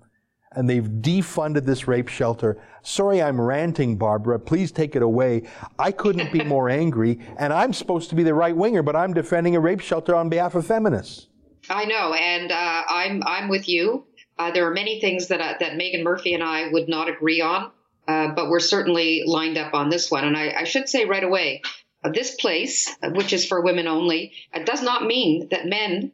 [0.52, 2.60] and they've defunded this rape shelter.
[2.82, 4.40] Sorry, I'm ranting, Barbara.
[4.40, 5.44] Please take it away.
[5.78, 9.14] I couldn't be more angry, and I'm supposed to be the right winger, but I'm
[9.14, 11.28] defending a rape shelter on behalf of feminists.
[11.68, 14.06] I know, and uh, I'm I'm with you.
[14.38, 17.40] Uh, there are many things that uh, that Meghan Murphy and I would not agree
[17.40, 17.70] on.
[18.10, 20.24] Uh, but we're certainly lined up on this one.
[20.24, 21.62] And I, I should say right away,
[22.02, 24.32] uh, this place, uh, which is for women only,
[24.64, 26.10] does not mean that men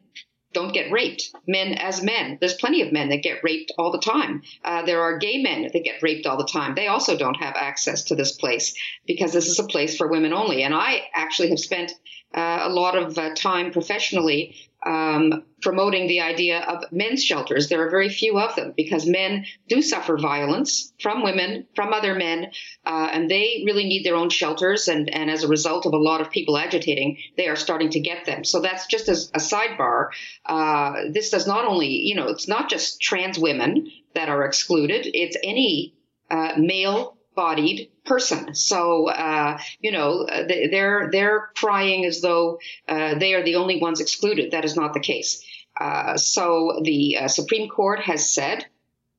[0.52, 1.30] don't get raped.
[1.46, 2.36] Men as men.
[2.38, 4.42] There's plenty of men that get raped all the time.
[4.62, 6.74] Uh, there are gay men that get raped all the time.
[6.74, 8.74] They also don't have access to this place
[9.06, 10.64] because this is a place for women only.
[10.64, 11.92] And I actually have spent
[12.34, 14.54] uh, a lot of uh, time professionally
[14.86, 17.68] um, promoting the idea of men's shelters.
[17.68, 22.14] There are very few of them because men do suffer violence from women, from other
[22.14, 22.52] men,
[22.84, 24.86] uh, and they really need their own shelters.
[24.86, 28.00] And, and as a result of a lot of people agitating, they are starting to
[28.00, 28.44] get them.
[28.44, 30.10] So that's just as a sidebar.
[30.44, 35.08] Uh, this does not only, you know, it's not just trans women that are excluded,
[35.12, 35.94] it's any
[36.30, 38.54] uh, male bodied person.
[38.54, 43.78] So, uh, you know, uh, they're, they're crying as though uh, they are the only
[43.78, 44.50] ones excluded.
[44.52, 45.44] That is not the case.
[45.78, 48.64] Uh, so the uh, Supreme Court has said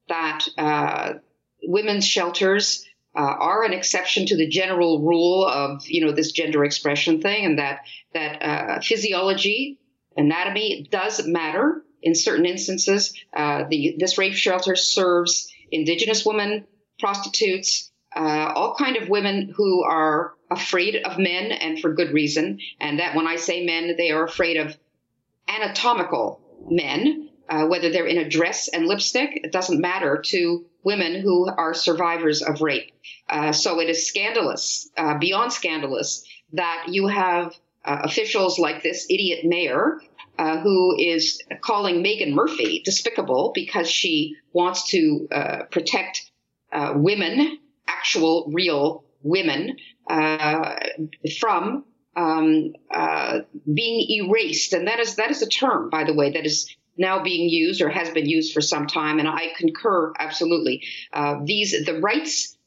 [0.10, 1.13] that uh,
[1.63, 7.19] women's shelters are an exception to the general rule of, you know, this gender expression
[7.19, 7.80] thing and that,
[8.13, 9.80] that physiology,
[10.15, 13.13] anatomy does matter in certain instances.
[13.36, 16.67] the, this rape shelter serves indigenous women,
[16.99, 22.60] prostitutes, uh, all kind of women who are afraid of men and for good reason.
[22.80, 24.75] And that when I say men, they are afraid of
[25.47, 31.21] anatomical men, uh, whether they're in a dress and lipstick, it doesn't matter to women
[31.21, 32.91] who are survivors of rape.
[33.30, 37.53] Uh, so it is scandalous, uh, beyond scandalous, that you have
[37.86, 40.01] uh, officials like this idiot mayor
[40.39, 46.32] uh, who is calling Meghan Murphy despicable because she wants to uh, protect
[46.95, 49.78] women actual real women
[50.10, 50.76] uh,
[51.39, 53.39] from um, uh,
[53.71, 57.23] being erased, and that is that is a term, by the way, that is now
[57.23, 60.84] being used or has been used for some time, and I concur absolutely.
[61.13, 62.58] Uh, these the rights,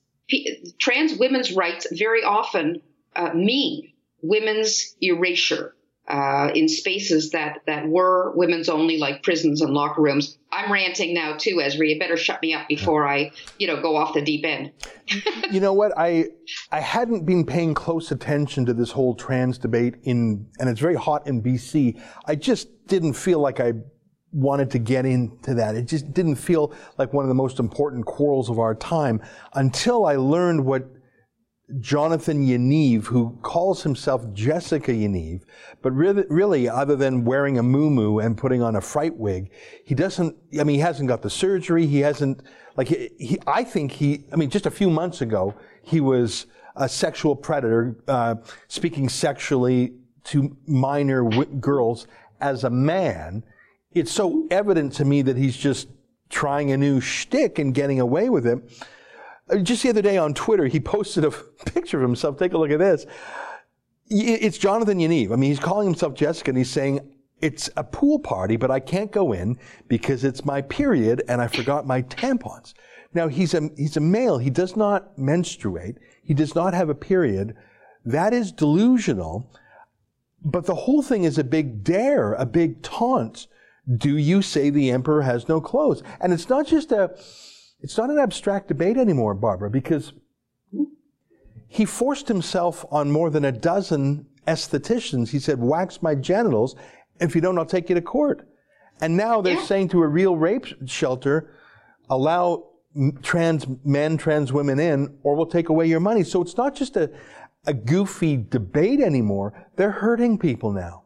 [0.78, 2.80] trans women's rights, very often
[3.16, 5.74] uh, mean women's erasure
[6.10, 10.36] uh, in spaces that that were women's only, like prisons and locker rooms.
[10.50, 11.86] I'm ranting now too, Ezra.
[11.86, 14.72] You better shut me up before I, you know, go off the deep end.
[15.52, 15.92] you know what?
[15.96, 16.26] I
[16.72, 20.96] I hadn't been paying close attention to this whole trans debate in, and it's very
[20.96, 22.00] hot in BC.
[22.26, 23.74] I just didn't feel like I
[24.32, 25.76] wanted to get into that.
[25.76, 29.22] It just didn't feel like one of the most important quarrels of our time
[29.54, 30.88] until I learned what
[31.78, 35.42] Jonathan Yaniv, who calls himself Jessica Yaniv,
[35.82, 39.50] but really, really, other than wearing a moo and putting on a fright wig,
[39.84, 41.86] he doesn't, I mean, he hasn't got the surgery.
[41.86, 42.42] He hasn't,
[42.76, 46.46] like, he, he I think he, I mean, just a few months ago, he was
[46.76, 48.36] a sexual predator, uh,
[48.68, 49.92] speaking sexually
[50.24, 52.06] to minor w- girls
[52.40, 53.44] as a man.
[53.92, 55.88] It's so evident to me that he's just
[56.28, 58.58] trying a new shtick and getting away with it.
[59.62, 61.30] Just the other day on Twitter, he posted a
[61.66, 62.38] picture of himself.
[62.38, 63.06] Take a look at this.
[64.08, 65.32] It's Jonathan Yaniv.
[65.32, 67.00] I mean, he's calling himself Jessica and he's saying,
[67.40, 69.56] it's a pool party, but I can't go in
[69.88, 72.74] because it's my period and I forgot my tampons.
[73.14, 74.38] Now, he's a, he's a male.
[74.38, 75.96] He does not menstruate.
[76.22, 77.56] He does not have a period.
[78.04, 79.50] That is delusional.
[80.42, 83.46] But the whole thing is a big dare, a big taunt.
[83.96, 86.02] Do you say the emperor has no clothes?
[86.20, 87.16] And it's not just a,
[87.82, 90.12] it's not an abstract debate anymore, Barbara, because
[91.68, 95.30] he forced himself on more than a dozen estheticians.
[95.30, 96.76] He said, wax my genitals.
[97.20, 98.46] If you don't, I'll take you to court.
[99.00, 99.64] And now they're yeah.
[99.64, 101.54] saying to a real rape shelter,
[102.08, 102.66] allow
[103.22, 106.24] trans men, trans women in, or we'll take away your money.
[106.24, 107.10] So it's not just a,
[107.66, 109.68] a goofy debate anymore.
[109.76, 111.04] They're hurting people now.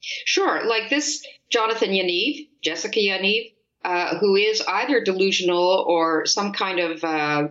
[0.00, 0.66] Sure.
[0.66, 3.52] Like this Jonathan Yaniv, Jessica Yaniv,
[3.84, 7.48] uh, who is either delusional or some kind of uh,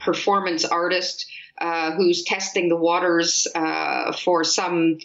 [0.00, 1.26] performance artist
[1.60, 4.98] uh, who's testing the waters uh, for some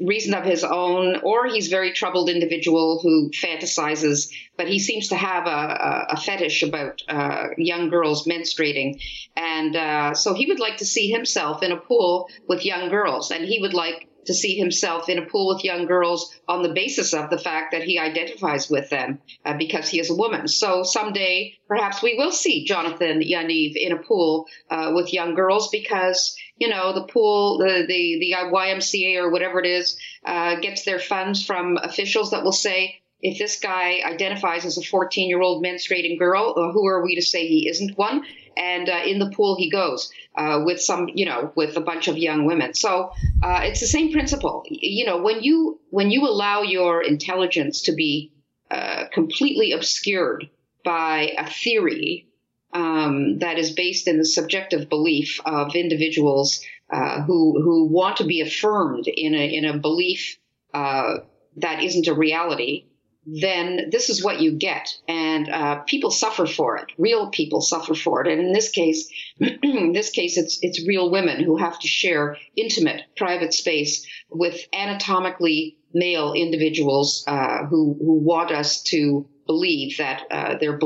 [0.00, 5.16] reason of his own, or he's very troubled individual who fantasizes, but he seems to
[5.16, 9.00] have a, a fetish about uh, young girls menstruating,
[9.36, 13.30] and uh, so he would like to see himself in a pool with young girls,
[13.30, 16.72] and he would like to see himself in a pool with young girls on the
[16.72, 20.48] basis of the fact that he identifies with them uh, because he is a woman.
[20.48, 25.68] So someday, perhaps we will see Jonathan Yaniv in a pool uh, with young girls
[25.68, 30.84] because you know the pool, the the, the YMCA or whatever it is, uh, gets
[30.84, 33.00] their funds from officials that will say.
[33.26, 37.14] If this guy identifies as a 14 year old menstruating girl, uh, who are we
[37.14, 38.22] to say he isn't one?
[38.56, 42.08] And uh, in the pool he goes uh, with some, you know, with a bunch
[42.08, 42.74] of young women.
[42.74, 43.12] So
[43.42, 44.64] uh, it's the same principle.
[44.68, 48.32] You know, when you when you allow your intelligence to be
[48.70, 50.48] uh, completely obscured
[50.84, 52.26] by a theory
[52.72, 58.24] um, that is based in the subjective belief of individuals uh, who who want to
[58.24, 60.38] be affirmed in a in a belief
[60.74, 61.18] uh,
[61.56, 62.86] that isn't a reality,
[63.26, 64.88] then this is what you get.
[65.08, 66.86] And uh, people suffer for it.
[66.98, 68.30] Real people suffer for it.
[68.30, 72.36] And in this case, in this case, it's, it's real women who have to share
[72.56, 80.22] intimate, private space with anatomically male individuals uh, who, who want us to believe that
[80.30, 80.78] uh, their,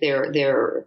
[0.00, 0.86] their, their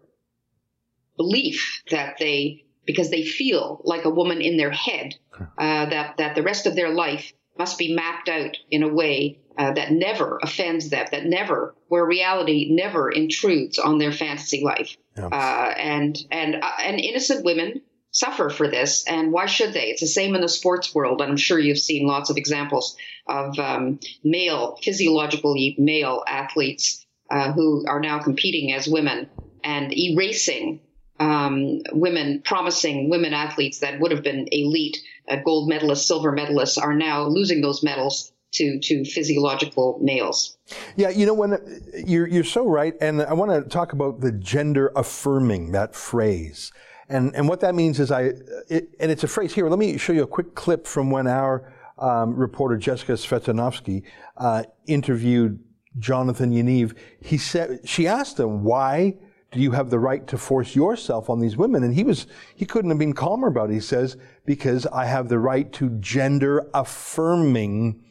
[1.17, 5.15] belief that they, because they feel like a woman in their head,
[5.57, 9.39] uh, that, that the rest of their life must be mapped out in a way
[9.57, 14.97] uh, that never offends them, that never, where reality never intrudes on their fantasy life.
[15.17, 15.27] Yeah.
[15.27, 19.87] Uh, and and uh, and innocent women suffer for this, and why should they?
[19.87, 21.21] It's the same in the sports world.
[21.21, 27.85] I'm sure you've seen lots of examples of um, male, physiologically male athletes uh, who
[27.87, 29.29] are now competing as women
[29.63, 30.79] and erasing
[31.19, 34.97] um, women, promising women athletes that would have been elite
[35.29, 40.57] uh, gold medalists, silver medalists, are now losing those medals to to physiological males.
[40.95, 41.57] Yeah, you know when
[42.05, 46.71] you're you're so right, and I want to talk about the gender affirming that phrase,
[47.09, 48.31] and and what that means is I,
[48.69, 49.69] it, and it's a phrase here.
[49.69, 54.03] Let me show you a quick clip from when our um, reporter Jessica Swietoniowski
[54.37, 55.59] uh, interviewed
[55.99, 56.95] Jonathan Yaniv.
[57.21, 59.15] He said she asked him why
[59.61, 61.83] you have the right to force yourself on these women?
[61.83, 63.73] And he was, he couldn't have been calmer about it.
[63.73, 68.03] He says, because I have the right to gender affirming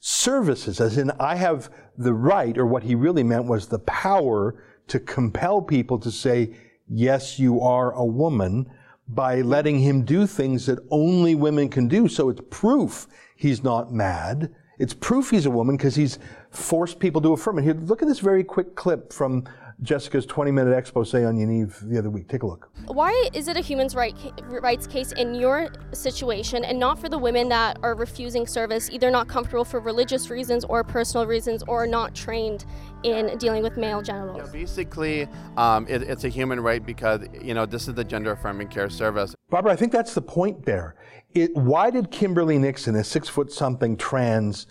[0.00, 4.62] services, as in I have the right, or what he really meant was the power
[4.88, 6.54] to compel people to say,
[6.88, 8.70] yes, you are a woman
[9.08, 12.08] by letting him do things that only women can do.
[12.08, 14.54] So it's proof he's not mad.
[14.78, 16.18] It's proof he's a woman because he's
[16.50, 17.62] forced people to affirm it.
[17.62, 19.44] Here, look at this very quick clip from
[19.82, 22.28] Jessica's 20 minute expose on Yaniv the other week.
[22.28, 22.70] Take a look.
[22.86, 27.48] Why is it a human rights case in your situation and not for the women
[27.50, 32.14] that are refusing service, either not comfortable for religious reasons or personal reasons or not
[32.14, 32.64] trained
[33.02, 34.42] in dealing with male genitals?
[34.46, 38.32] Yeah, basically, um, it, it's a human right because, you know, this is the gender
[38.32, 39.34] affirming care service.
[39.50, 40.96] Barbara, I think that's the point there.
[41.34, 44.66] It, why did Kimberly Nixon, a six foot something trans,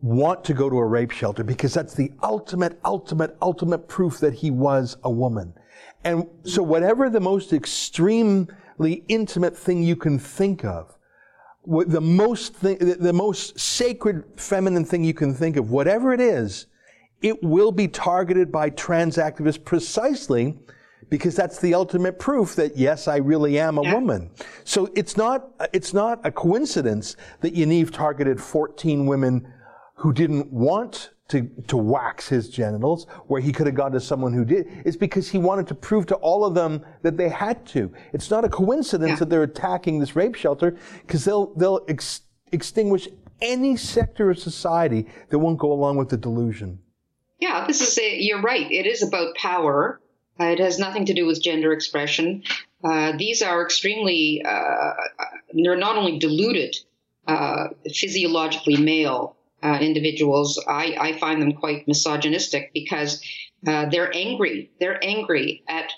[0.00, 4.34] want to go to a rape shelter because that's the ultimate, ultimate, ultimate proof that
[4.34, 5.52] he was a woman.
[6.04, 10.96] And so whatever the most extremely intimate thing you can think of,
[11.66, 16.66] the most thing, the most sacred feminine thing you can think of, whatever it is,
[17.20, 20.56] it will be targeted by trans activists precisely
[21.10, 23.94] because that's the ultimate proof that yes, I really am a yeah.
[23.94, 24.30] woman.
[24.64, 29.52] So it's not, it's not a coincidence that Yaniv targeted 14 women
[29.98, 34.32] who didn't want to, to wax his genitals, where he could have gone to someone
[34.32, 34.66] who did.
[34.86, 37.92] It's because he wanted to prove to all of them that they had to.
[38.14, 39.16] It's not a coincidence yeah.
[39.16, 43.08] that they're attacking this rape shelter, because they'll, they'll ex- extinguish
[43.42, 46.78] any sector of society that won't go along with the delusion.
[47.40, 48.70] Yeah, this is a, you're right.
[48.70, 50.00] It is about power.
[50.40, 52.42] Uh, it has nothing to do with gender expression.
[52.82, 54.92] Uh, these are extremely, uh,
[55.52, 56.76] they're not only deluded,
[57.26, 63.22] uh, physiologically male, uh, individuals, I, I, find them quite misogynistic because
[63.66, 64.70] uh, they're angry.
[64.78, 65.90] They're angry at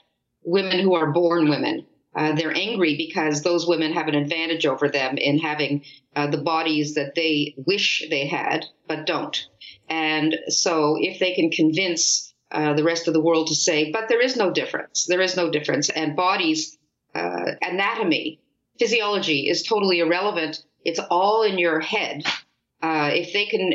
[0.42, 1.86] women who are born women.
[2.14, 5.84] Uh, they're angry because those women have an advantage over them in having
[6.16, 9.46] uh, the bodies that they wish they had but don't.
[9.88, 14.08] And so, if they can convince uh, the rest of the world to say, but
[14.08, 16.78] there is no difference, there is no difference, and bodies,
[17.14, 18.40] uh, anatomy,
[18.78, 20.64] physiology is totally irrelevant.
[20.84, 22.24] It's all in your head
[22.82, 23.72] uh, if they can,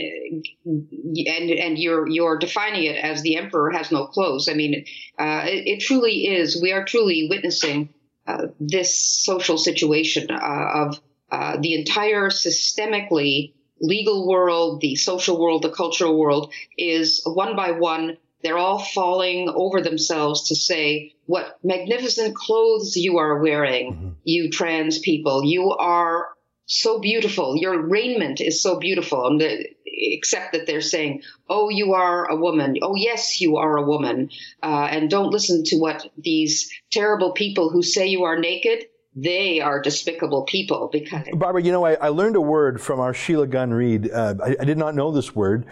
[0.65, 4.49] and and you're you're defining it as the emperor has no clothes.
[4.49, 4.85] I mean,
[5.19, 6.59] uh, it, it, truly is.
[6.59, 7.93] We are truly witnessing
[8.25, 10.99] uh, this social situation uh, of
[11.31, 17.71] uh, the entire systemically legal world, the social world, the cultural world is one by
[17.71, 18.17] one.
[18.41, 24.09] They're all falling over themselves to say what magnificent clothes you are wearing, mm-hmm.
[24.23, 25.43] you trans people.
[25.43, 26.29] You are
[26.65, 27.55] so beautiful.
[27.55, 29.27] Your raiment is so beautiful.
[29.27, 32.77] And the, except that they're saying, "Oh, you are a woman.
[32.81, 34.29] Oh, yes, you are a woman,"
[34.61, 38.85] uh, and don't listen to what these terrible people who say you are naked.
[39.15, 41.25] They are despicable people because.
[41.33, 44.11] Barbara, you know, I, I learned a word from our Sheila Gunn Reid.
[44.11, 45.67] Uh, I, I, did not know this word,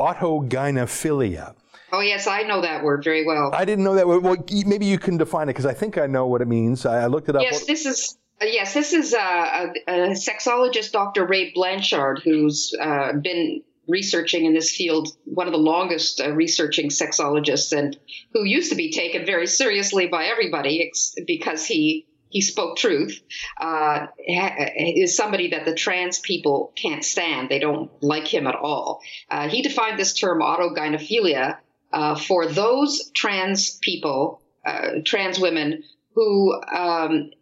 [0.00, 1.54] autogynephilia.
[1.92, 3.50] Oh yes, I know that word very well.
[3.52, 4.08] I didn't know that.
[4.08, 4.22] Word.
[4.24, 4.36] Well,
[4.66, 6.84] maybe you can define it because I think I know what it means.
[6.84, 7.42] I, I looked it up.
[7.42, 11.26] Yes, this is yes, this is a, a, a, sexologist, Dr.
[11.26, 16.88] Ray Blanchard, who's uh, been researching in this field, one of the longest uh, researching
[16.88, 17.98] sexologists, and
[18.32, 23.20] who used to be taken very seriously by everybody ex- because he he spoke truth,
[23.60, 27.48] uh, is somebody that the trans people can't stand.
[27.48, 29.00] They don't like him at all.
[29.28, 31.56] Uh, he defined this term autogynephilia
[31.92, 35.82] uh, for those trans people, uh, trans women
[36.14, 37.32] who um,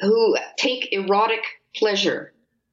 [0.00, 1.42] who take erotic
[1.74, 2.32] pleasure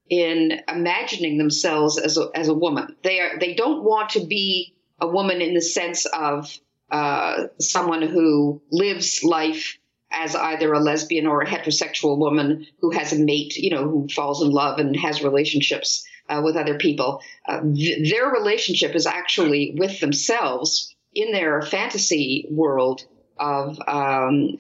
[0.10, 2.96] in imagining themselves as a, as a woman.
[3.04, 6.52] They are they don't want to be a woman in the sense of
[6.92, 9.78] uh, someone who lives life
[10.12, 14.08] as either a lesbian or a heterosexual woman who has a mate, you know, who
[14.08, 17.22] falls in love and has relationships uh, with other people.
[17.48, 23.06] Uh, th- their relationship is actually with themselves in their fantasy world
[23.40, 24.58] of um,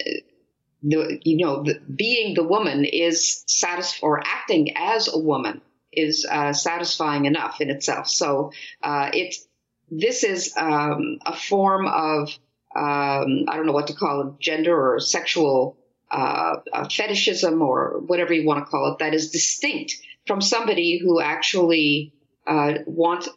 [0.83, 5.61] the you know the, being the woman is satisfying or acting as a woman
[5.91, 8.07] is uh, satisfying enough in itself.
[8.07, 9.47] So uh, it's
[9.89, 12.29] this is um, a form of
[12.75, 15.77] um, I don't know what to call it, gender or sexual
[16.11, 19.95] uh, uh, fetishism or whatever you want to call it, that is distinct
[20.27, 22.13] from somebody who actually
[22.45, 23.29] uh, wants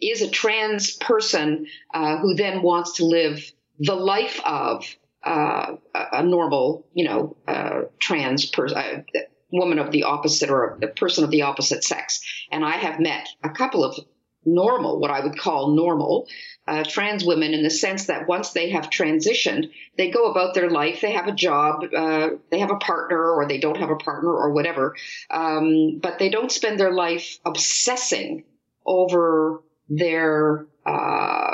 [0.00, 4.84] is a trans person uh, who then wants to live the life of
[5.26, 5.76] uh,
[6.12, 9.04] a normal, you know, uh, trans person
[9.52, 12.20] woman of the opposite or a person of the opposite sex.
[12.50, 13.98] And I have met a couple of
[14.44, 16.28] normal, what I would call normal,
[16.68, 20.70] uh, trans women in the sense that once they have transitioned, they go about their
[20.70, 23.96] life, they have a job, uh, they have a partner, or they don't have a
[23.96, 24.94] partner, or whatever,
[25.30, 28.44] um, but they don't spend their life obsessing
[28.84, 31.45] over their uh,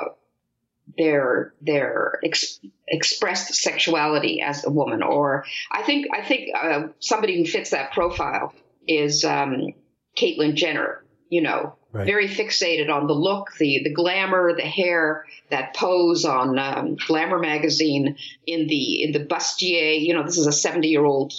[0.97, 5.03] their their ex- expressed sexuality as a woman.
[5.03, 8.55] Or I think I think uh, somebody who fits that profile
[8.87, 9.75] is um,
[10.17, 11.05] Caitlyn Jenner.
[11.29, 12.07] You know, Right.
[12.07, 17.39] Very fixated on the look, the the glamour, the hair, that pose on um, Glamour
[17.39, 18.17] magazine
[18.47, 20.01] in the in the bustier.
[20.01, 21.35] You know, this is a seventy year old,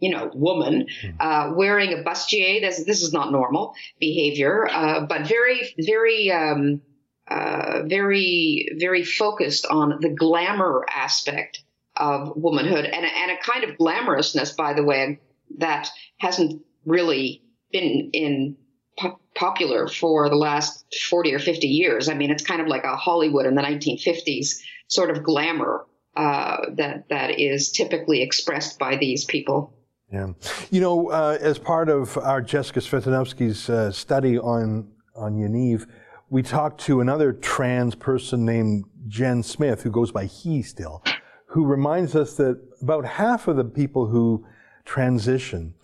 [0.00, 1.10] you know, woman hmm.
[1.20, 2.60] uh, wearing a bustier.
[2.60, 6.32] This this is not normal behavior, uh, but very very.
[6.32, 6.82] Um,
[7.30, 11.62] uh, very, very focused on the glamour aspect
[11.96, 15.18] of womanhood and, and a kind of glamorousness, by the way,
[15.58, 18.56] that hasn't really been in
[18.98, 22.08] po- popular for the last 40 or 50 years.
[22.08, 24.58] I mean, it's kind of like a Hollywood in the 1950s
[24.88, 29.74] sort of glamour uh, that that is typically expressed by these people.
[30.12, 30.32] Yeah,
[30.70, 35.86] you know, uh, as part of our Jessica Swietoniowski's uh, study on on Yaniv,
[36.30, 41.02] we talked to another trans person named Jen Smith, who goes by he still,
[41.46, 44.46] who reminds us that about half of the people who
[44.84, 45.74] transition,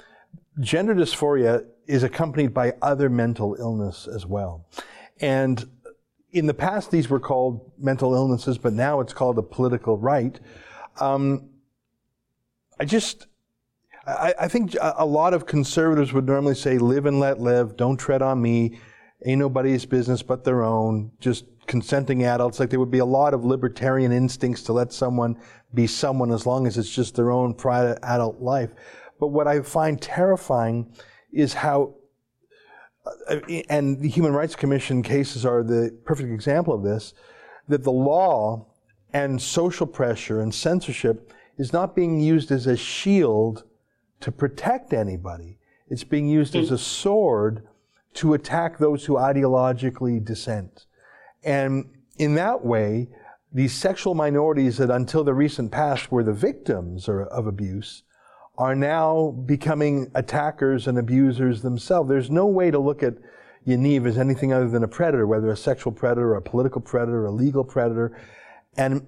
[0.60, 4.66] gender dysphoria is accompanied by other mental illness as well.
[5.20, 5.64] And
[6.32, 10.38] in the past, these were called mental illnesses, but now it's called a political right.
[11.00, 11.50] Um,
[12.78, 13.26] I just,
[14.06, 17.96] I, I, think a lot of conservatives would normally say, live and let live, don't
[17.96, 18.80] tread on me,
[19.24, 22.60] ain't nobody's business but their own, just consenting adults.
[22.60, 25.38] Like there would be a lot of libertarian instincts to let someone
[25.72, 28.70] be someone as long as it's just their own private adult life.
[29.18, 30.94] But what I find terrifying
[31.32, 31.94] is how,
[33.28, 37.14] uh, and the Human Rights Commission cases are the perfect example of this,
[37.68, 38.66] that the law
[39.12, 43.64] and social pressure and censorship is not being used as a shield
[44.20, 45.58] to protect anybody.
[45.88, 47.66] It's being used as a sword
[48.14, 50.86] to attack those who ideologically dissent.
[51.42, 53.08] And in that way,
[53.52, 58.02] these sexual minorities that until the recent past were the victims of abuse
[58.56, 62.08] are now becoming attackers and abusers themselves.
[62.08, 63.14] There's no way to look at
[63.66, 67.30] Yaniv as anything other than a predator, whether a sexual predator, a political predator, a
[67.30, 68.20] legal predator.
[68.76, 69.06] And,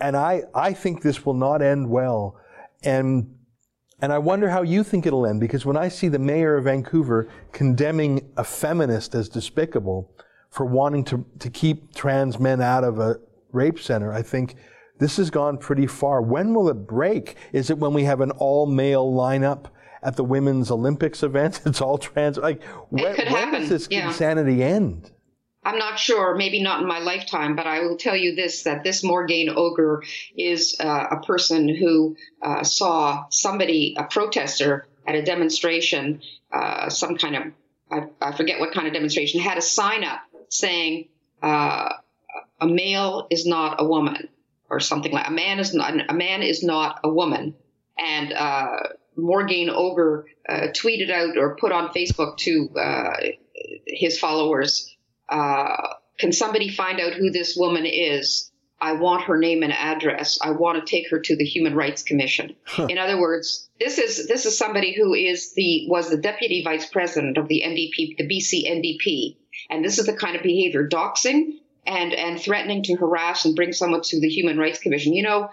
[0.00, 2.38] and I, I think this will not end well.
[2.82, 3.34] And,
[4.02, 6.64] and I wonder how you think it'll end, because when I see the mayor of
[6.64, 10.10] Vancouver condemning a feminist as despicable
[10.50, 13.20] for wanting to, to keep trans men out of a
[13.52, 14.56] rape center, I think,
[14.98, 16.20] this has gone pretty far.
[16.20, 17.36] When will it break?
[17.52, 19.66] Is it when we have an all male lineup
[20.02, 21.60] at the women's Olympics event?
[21.66, 22.38] It's all trans.
[22.38, 24.08] Like, when, when does this yeah.
[24.08, 25.11] insanity end?
[25.64, 28.82] I'm not sure, maybe not in my lifetime, but I will tell you this that
[28.82, 30.02] this Morgane Oger
[30.36, 36.20] is uh, a person who uh, saw somebody, a protester at a demonstration,
[36.52, 37.42] uh, some kind of,
[37.90, 41.08] I, I, forget what kind of demonstration, had a sign up saying,
[41.42, 41.90] uh,
[42.60, 44.28] a male is not a woman
[44.68, 47.54] or something like a man is not a man is not a woman.
[47.98, 48.78] And uh,
[49.18, 52.70] Morgane Oger uh, tweeted out or put on Facebook to
[53.86, 54.91] his followers,
[55.32, 58.50] uh, "Can somebody find out who this woman is?
[58.80, 60.40] I want her name and address.
[60.42, 62.56] I want to take her to the Human Rights Commission.
[62.90, 66.86] In other words, this is this is somebody who is the was the deputy vice
[66.90, 69.36] president of the NDP, the BC NDP,
[69.70, 73.72] and this is the kind of behavior doxing and and threatening to harass and bring
[73.72, 75.12] someone to the Human Rights Commission.
[75.14, 75.48] You know,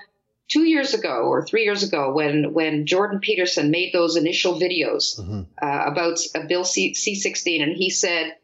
[0.48, 5.20] two years ago or three years ago, when when Jordan Peterson made those initial videos
[5.20, 5.42] Mm-hmm.
[5.62, 8.36] uh, about uh, Bill C sixteen, and he said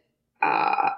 [0.44, 0.90] uh,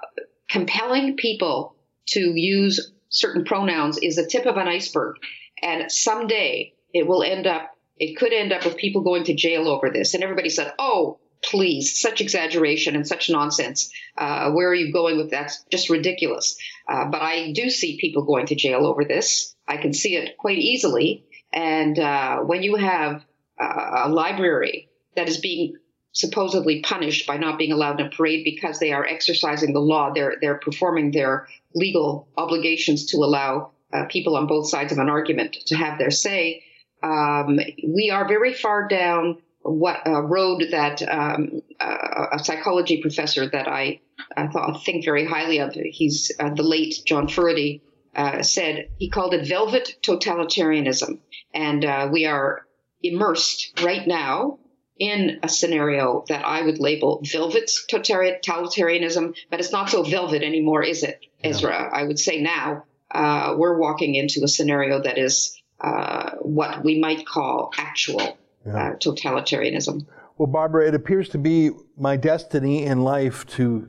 [0.48, 1.76] compelling people
[2.06, 5.16] to use certain pronouns is the tip of an iceberg,
[5.62, 7.74] and someday it will end up.
[7.98, 11.18] It could end up with people going to jail over this, and everybody said, "Oh."
[11.40, 13.92] Please, such exaggeration and such nonsense.
[14.16, 15.46] Uh, where are you going with that?
[15.46, 16.58] It's just ridiculous.
[16.88, 19.54] Uh, but I do see people going to jail over this.
[19.68, 21.24] I can see it quite easily.
[21.52, 23.24] And uh, when you have
[23.56, 25.76] uh, a library that is being
[26.12, 30.12] supposedly punished by not being allowed in a parade because they are exercising the law,
[30.12, 35.08] they're they're performing their legal obligations to allow uh, people on both sides of an
[35.08, 36.62] argument to have their say.
[37.02, 43.48] Um, we are very far down what a road that um, uh, a psychology professor
[43.48, 44.00] that I,
[44.36, 45.74] I thought think very highly of.
[45.74, 47.82] He's uh, the late John Furedy
[48.14, 51.18] uh, said he called it velvet totalitarianism,
[51.54, 52.66] and uh, we are
[53.02, 54.58] immersed right now
[54.98, 60.82] in a scenario that I would label velvet totalitarianism, but it's not so velvet anymore,
[60.82, 61.90] is it, Ezra?
[61.92, 66.98] I would say now uh, we're walking into a scenario that is uh, what we
[66.98, 70.06] might call actual uh, totalitarianism.
[70.36, 73.88] Well, Barbara, it appears to be my destiny in life to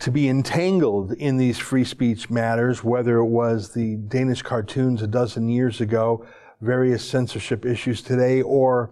[0.00, 5.06] to be entangled in these free speech matters, whether it was the Danish cartoons a
[5.06, 6.26] dozen years ago,
[6.60, 8.90] various censorship issues today, or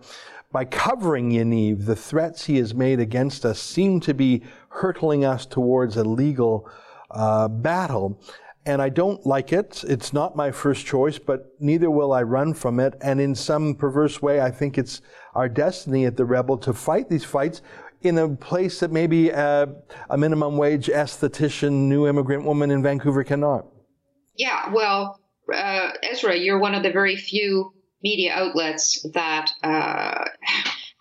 [0.55, 5.45] by covering Yaniv, the threats he has made against us seem to be hurtling us
[5.45, 6.71] towards a legal
[7.11, 8.23] uh, battle.
[8.65, 9.83] And I don't like it.
[9.89, 12.95] It's not my first choice, but neither will I run from it.
[13.01, 15.01] And in some perverse way, I think it's
[15.35, 17.61] our destiny at the Rebel to fight these fights
[18.03, 19.67] in a place that maybe uh,
[20.09, 23.67] a minimum wage esthetician, new immigrant woman in Vancouver cannot.
[24.37, 25.19] Yeah, well,
[25.53, 27.75] uh, Ezra, you're one of the very few
[28.05, 30.25] media outlets that uh,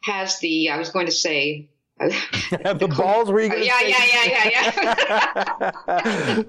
[0.03, 3.81] has the, I was going to say, Have the balls where you going to yeah,
[3.81, 4.71] yeah, yeah, yeah, yeah.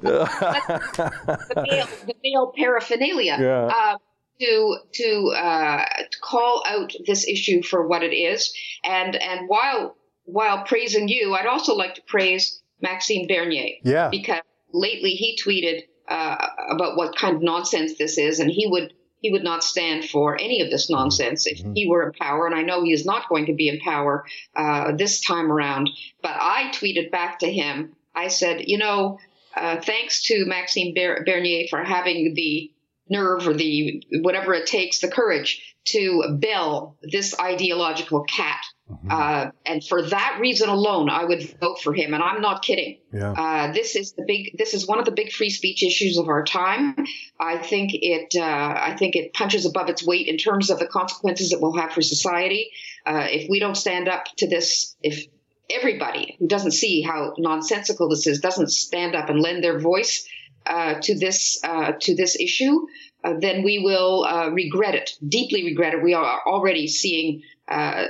[1.50, 3.36] the, male, the male paraphernalia.
[3.38, 3.66] Yeah.
[3.66, 3.98] Uh,
[4.40, 8.52] to to uh, to call out this issue for what it is,
[8.82, 13.76] and and while while praising you, I'd also like to praise Maxime Bernier.
[13.84, 14.08] Yeah.
[14.08, 14.40] Because
[14.72, 18.92] lately he tweeted uh, about what kind of nonsense this is, and he would
[19.24, 22.46] he would not stand for any of this nonsense if he were in power.
[22.46, 25.88] And I know he is not going to be in power uh, this time around.
[26.20, 27.96] But I tweeted back to him.
[28.14, 29.18] I said, you know,
[29.56, 32.70] uh, thanks to Maxime Ber- Bernier for having the
[33.08, 38.60] nerve or the whatever it takes, the courage to bell this ideological cat.
[39.08, 42.12] Uh, and for that reason alone, I would vote for him.
[42.12, 42.98] And I'm not kidding.
[43.12, 43.32] Yeah.
[43.32, 44.56] Uh, this is the big.
[44.58, 46.94] This is one of the big free speech issues of our time.
[47.40, 48.34] I think it.
[48.36, 51.76] Uh, I think it punches above its weight in terms of the consequences it will
[51.76, 52.70] have for society.
[53.06, 55.26] Uh, if we don't stand up to this, if
[55.70, 60.28] everybody who doesn't see how nonsensical this is doesn't stand up and lend their voice
[60.66, 62.86] uh, to this uh, to this issue,
[63.24, 66.02] uh, then we will uh, regret it, deeply regret it.
[66.02, 68.06] We are already seeing uh,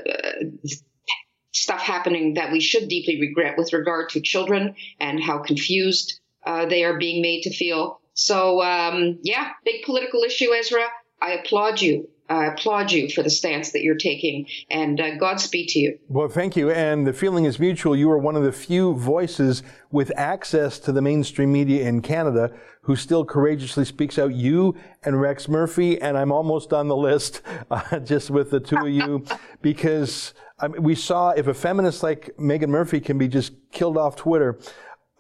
[1.53, 6.67] stuff happening that we should deeply regret with regard to children and how confused uh,
[6.67, 8.01] they are being made to feel.
[8.15, 10.87] So, um, yeah, big political issue, Ezra.
[11.23, 12.11] I applaud you.
[12.29, 15.99] I applaud you for the stance that you're taking, and uh, Godspeed to you.
[16.09, 16.71] Well, thank you.
[16.71, 17.95] And the feeling is mutual.
[17.95, 22.51] You are one of the few voices with access to the mainstream media in Canada
[22.83, 24.35] who still courageously speaks out.
[24.35, 28.79] You and Rex Murphy, and I'm almost on the list uh, just with the two
[28.79, 29.25] of you,
[29.63, 33.99] because I mean, we saw if a feminist like Meghan Murphy can be just killed
[33.99, 34.59] off Twitter,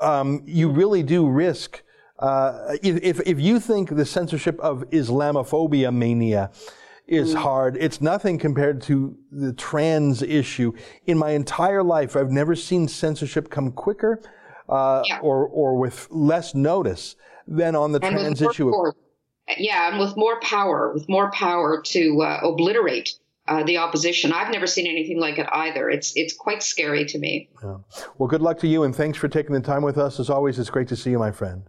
[0.00, 1.82] um, you really do risk.
[2.18, 6.50] Uh, if, if you think the censorship of Islamophobia mania
[7.06, 7.76] is hard.
[7.78, 10.72] It's nothing compared to the trans issue.
[11.06, 14.22] In my entire life, I've never seen censorship come quicker
[14.68, 15.18] uh, Yeah.
[15.20, 18.70] or, or with less notice than on the And trans issue.
[18.70, 18.94] more,
[19.58, 23.10] yeah, and with more power, with more power to uh, obliterate
[23.46, 24.32] uh, the opposition.
[24.32, 25.90] I've never seen anything like it either.
[25.90, 27.50] It's it's quite scary to me.
[27.62, 30.18] Well, good luck to you, and thanks for taking the time with us.
[30.18, 31.64] As always, it's great to see you, my friend.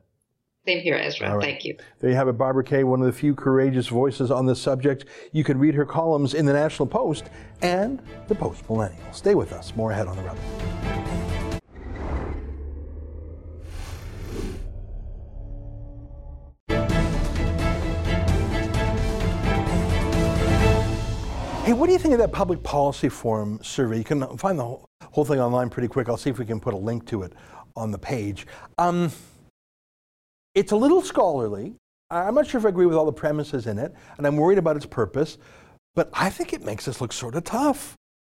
[0.66, 1.36] Same here, Ezra.
[1.36, 1.43] Right.
[1.43, 1.78] Thank you.
[1.99, 5.05] There you have it, Barbara Kay, one of the few courageous voices on this subject.
[5.32, 7.26] You can read her columns in the National Post
[7.61, 9.13] and the Post Millennial.
[9.13, 9.76] Stay with us.
[9.76, 10.41] More ahead on the Rebel.
[21.63, 23.97] Hey, what do you think of that public policy forum survey?
[23.97, 24.78] You can find the
[25.11, 26.09] whole thing online pretty quick.
[26.09, 27.34] I'll see if we can put a link to it
[27.76, 28.47] on the page.
[28.78, 29.11] Um,
[30.56, 31.76] it's a little scholarly.
[32.10, 34.58] I'm not sure if I agree with all the premises in it, and I'm worried
[34.58, 35.38] about its purpose,
[35.95, 37.95] but I think it makes us look sort of tough.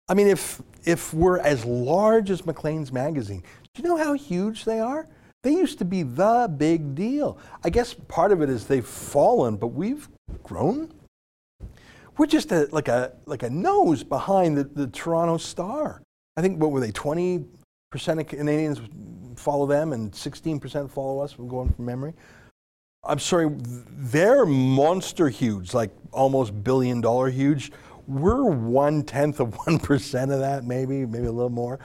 [0.08, 3.42] I mean, if, if we're as large as Maclean's magazine,
[3.74, 5.08] do you know how huge they are?
[5.42, 7.38] They used to be the big deal.
[7.62, 10.08] I guess part of it is they've fallen, but we've
[10.42, 10.92] grown.
[12.16, 16.02] We're just a, like, a, like a nose behind the, the Toronto Star.
[16.36, 17.44] I think, what were they, 20%
[17.94, 18.80] of Canadians
[19.36, 22.14] follow them and 16% follow us, I'm going from memory.
[23.04, 27.72] I'm sorry, they're monster huge, like almost billion dollar huge.
[28.06, 31.78] We're one tenth of 1% of that, maybe, maybe a little more.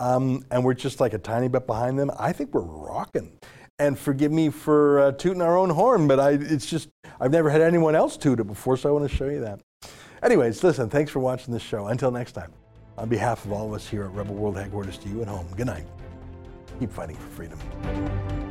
[0.00, 2.10] Um, and we're just like a tiny bit behind them.
[2.18, 3.32] I think we're rocking.
[3.80, 6.88] And forgive me for uh, tooting our own horn, but I, it's just,
[7.20, 9.60] I've never had anyone else toot it before, so I want to show you that.
[10.22, 11.86] Anyways, listen, thanks for watching this show.
[11.86, 12.52] Until next time,
[12.96, 15.46] on behalf of all of us here at Rebel World Headquarters to you at home,
[15.56, 15.84] good night.
[16.78, 18.47] Keep fighting for freedom.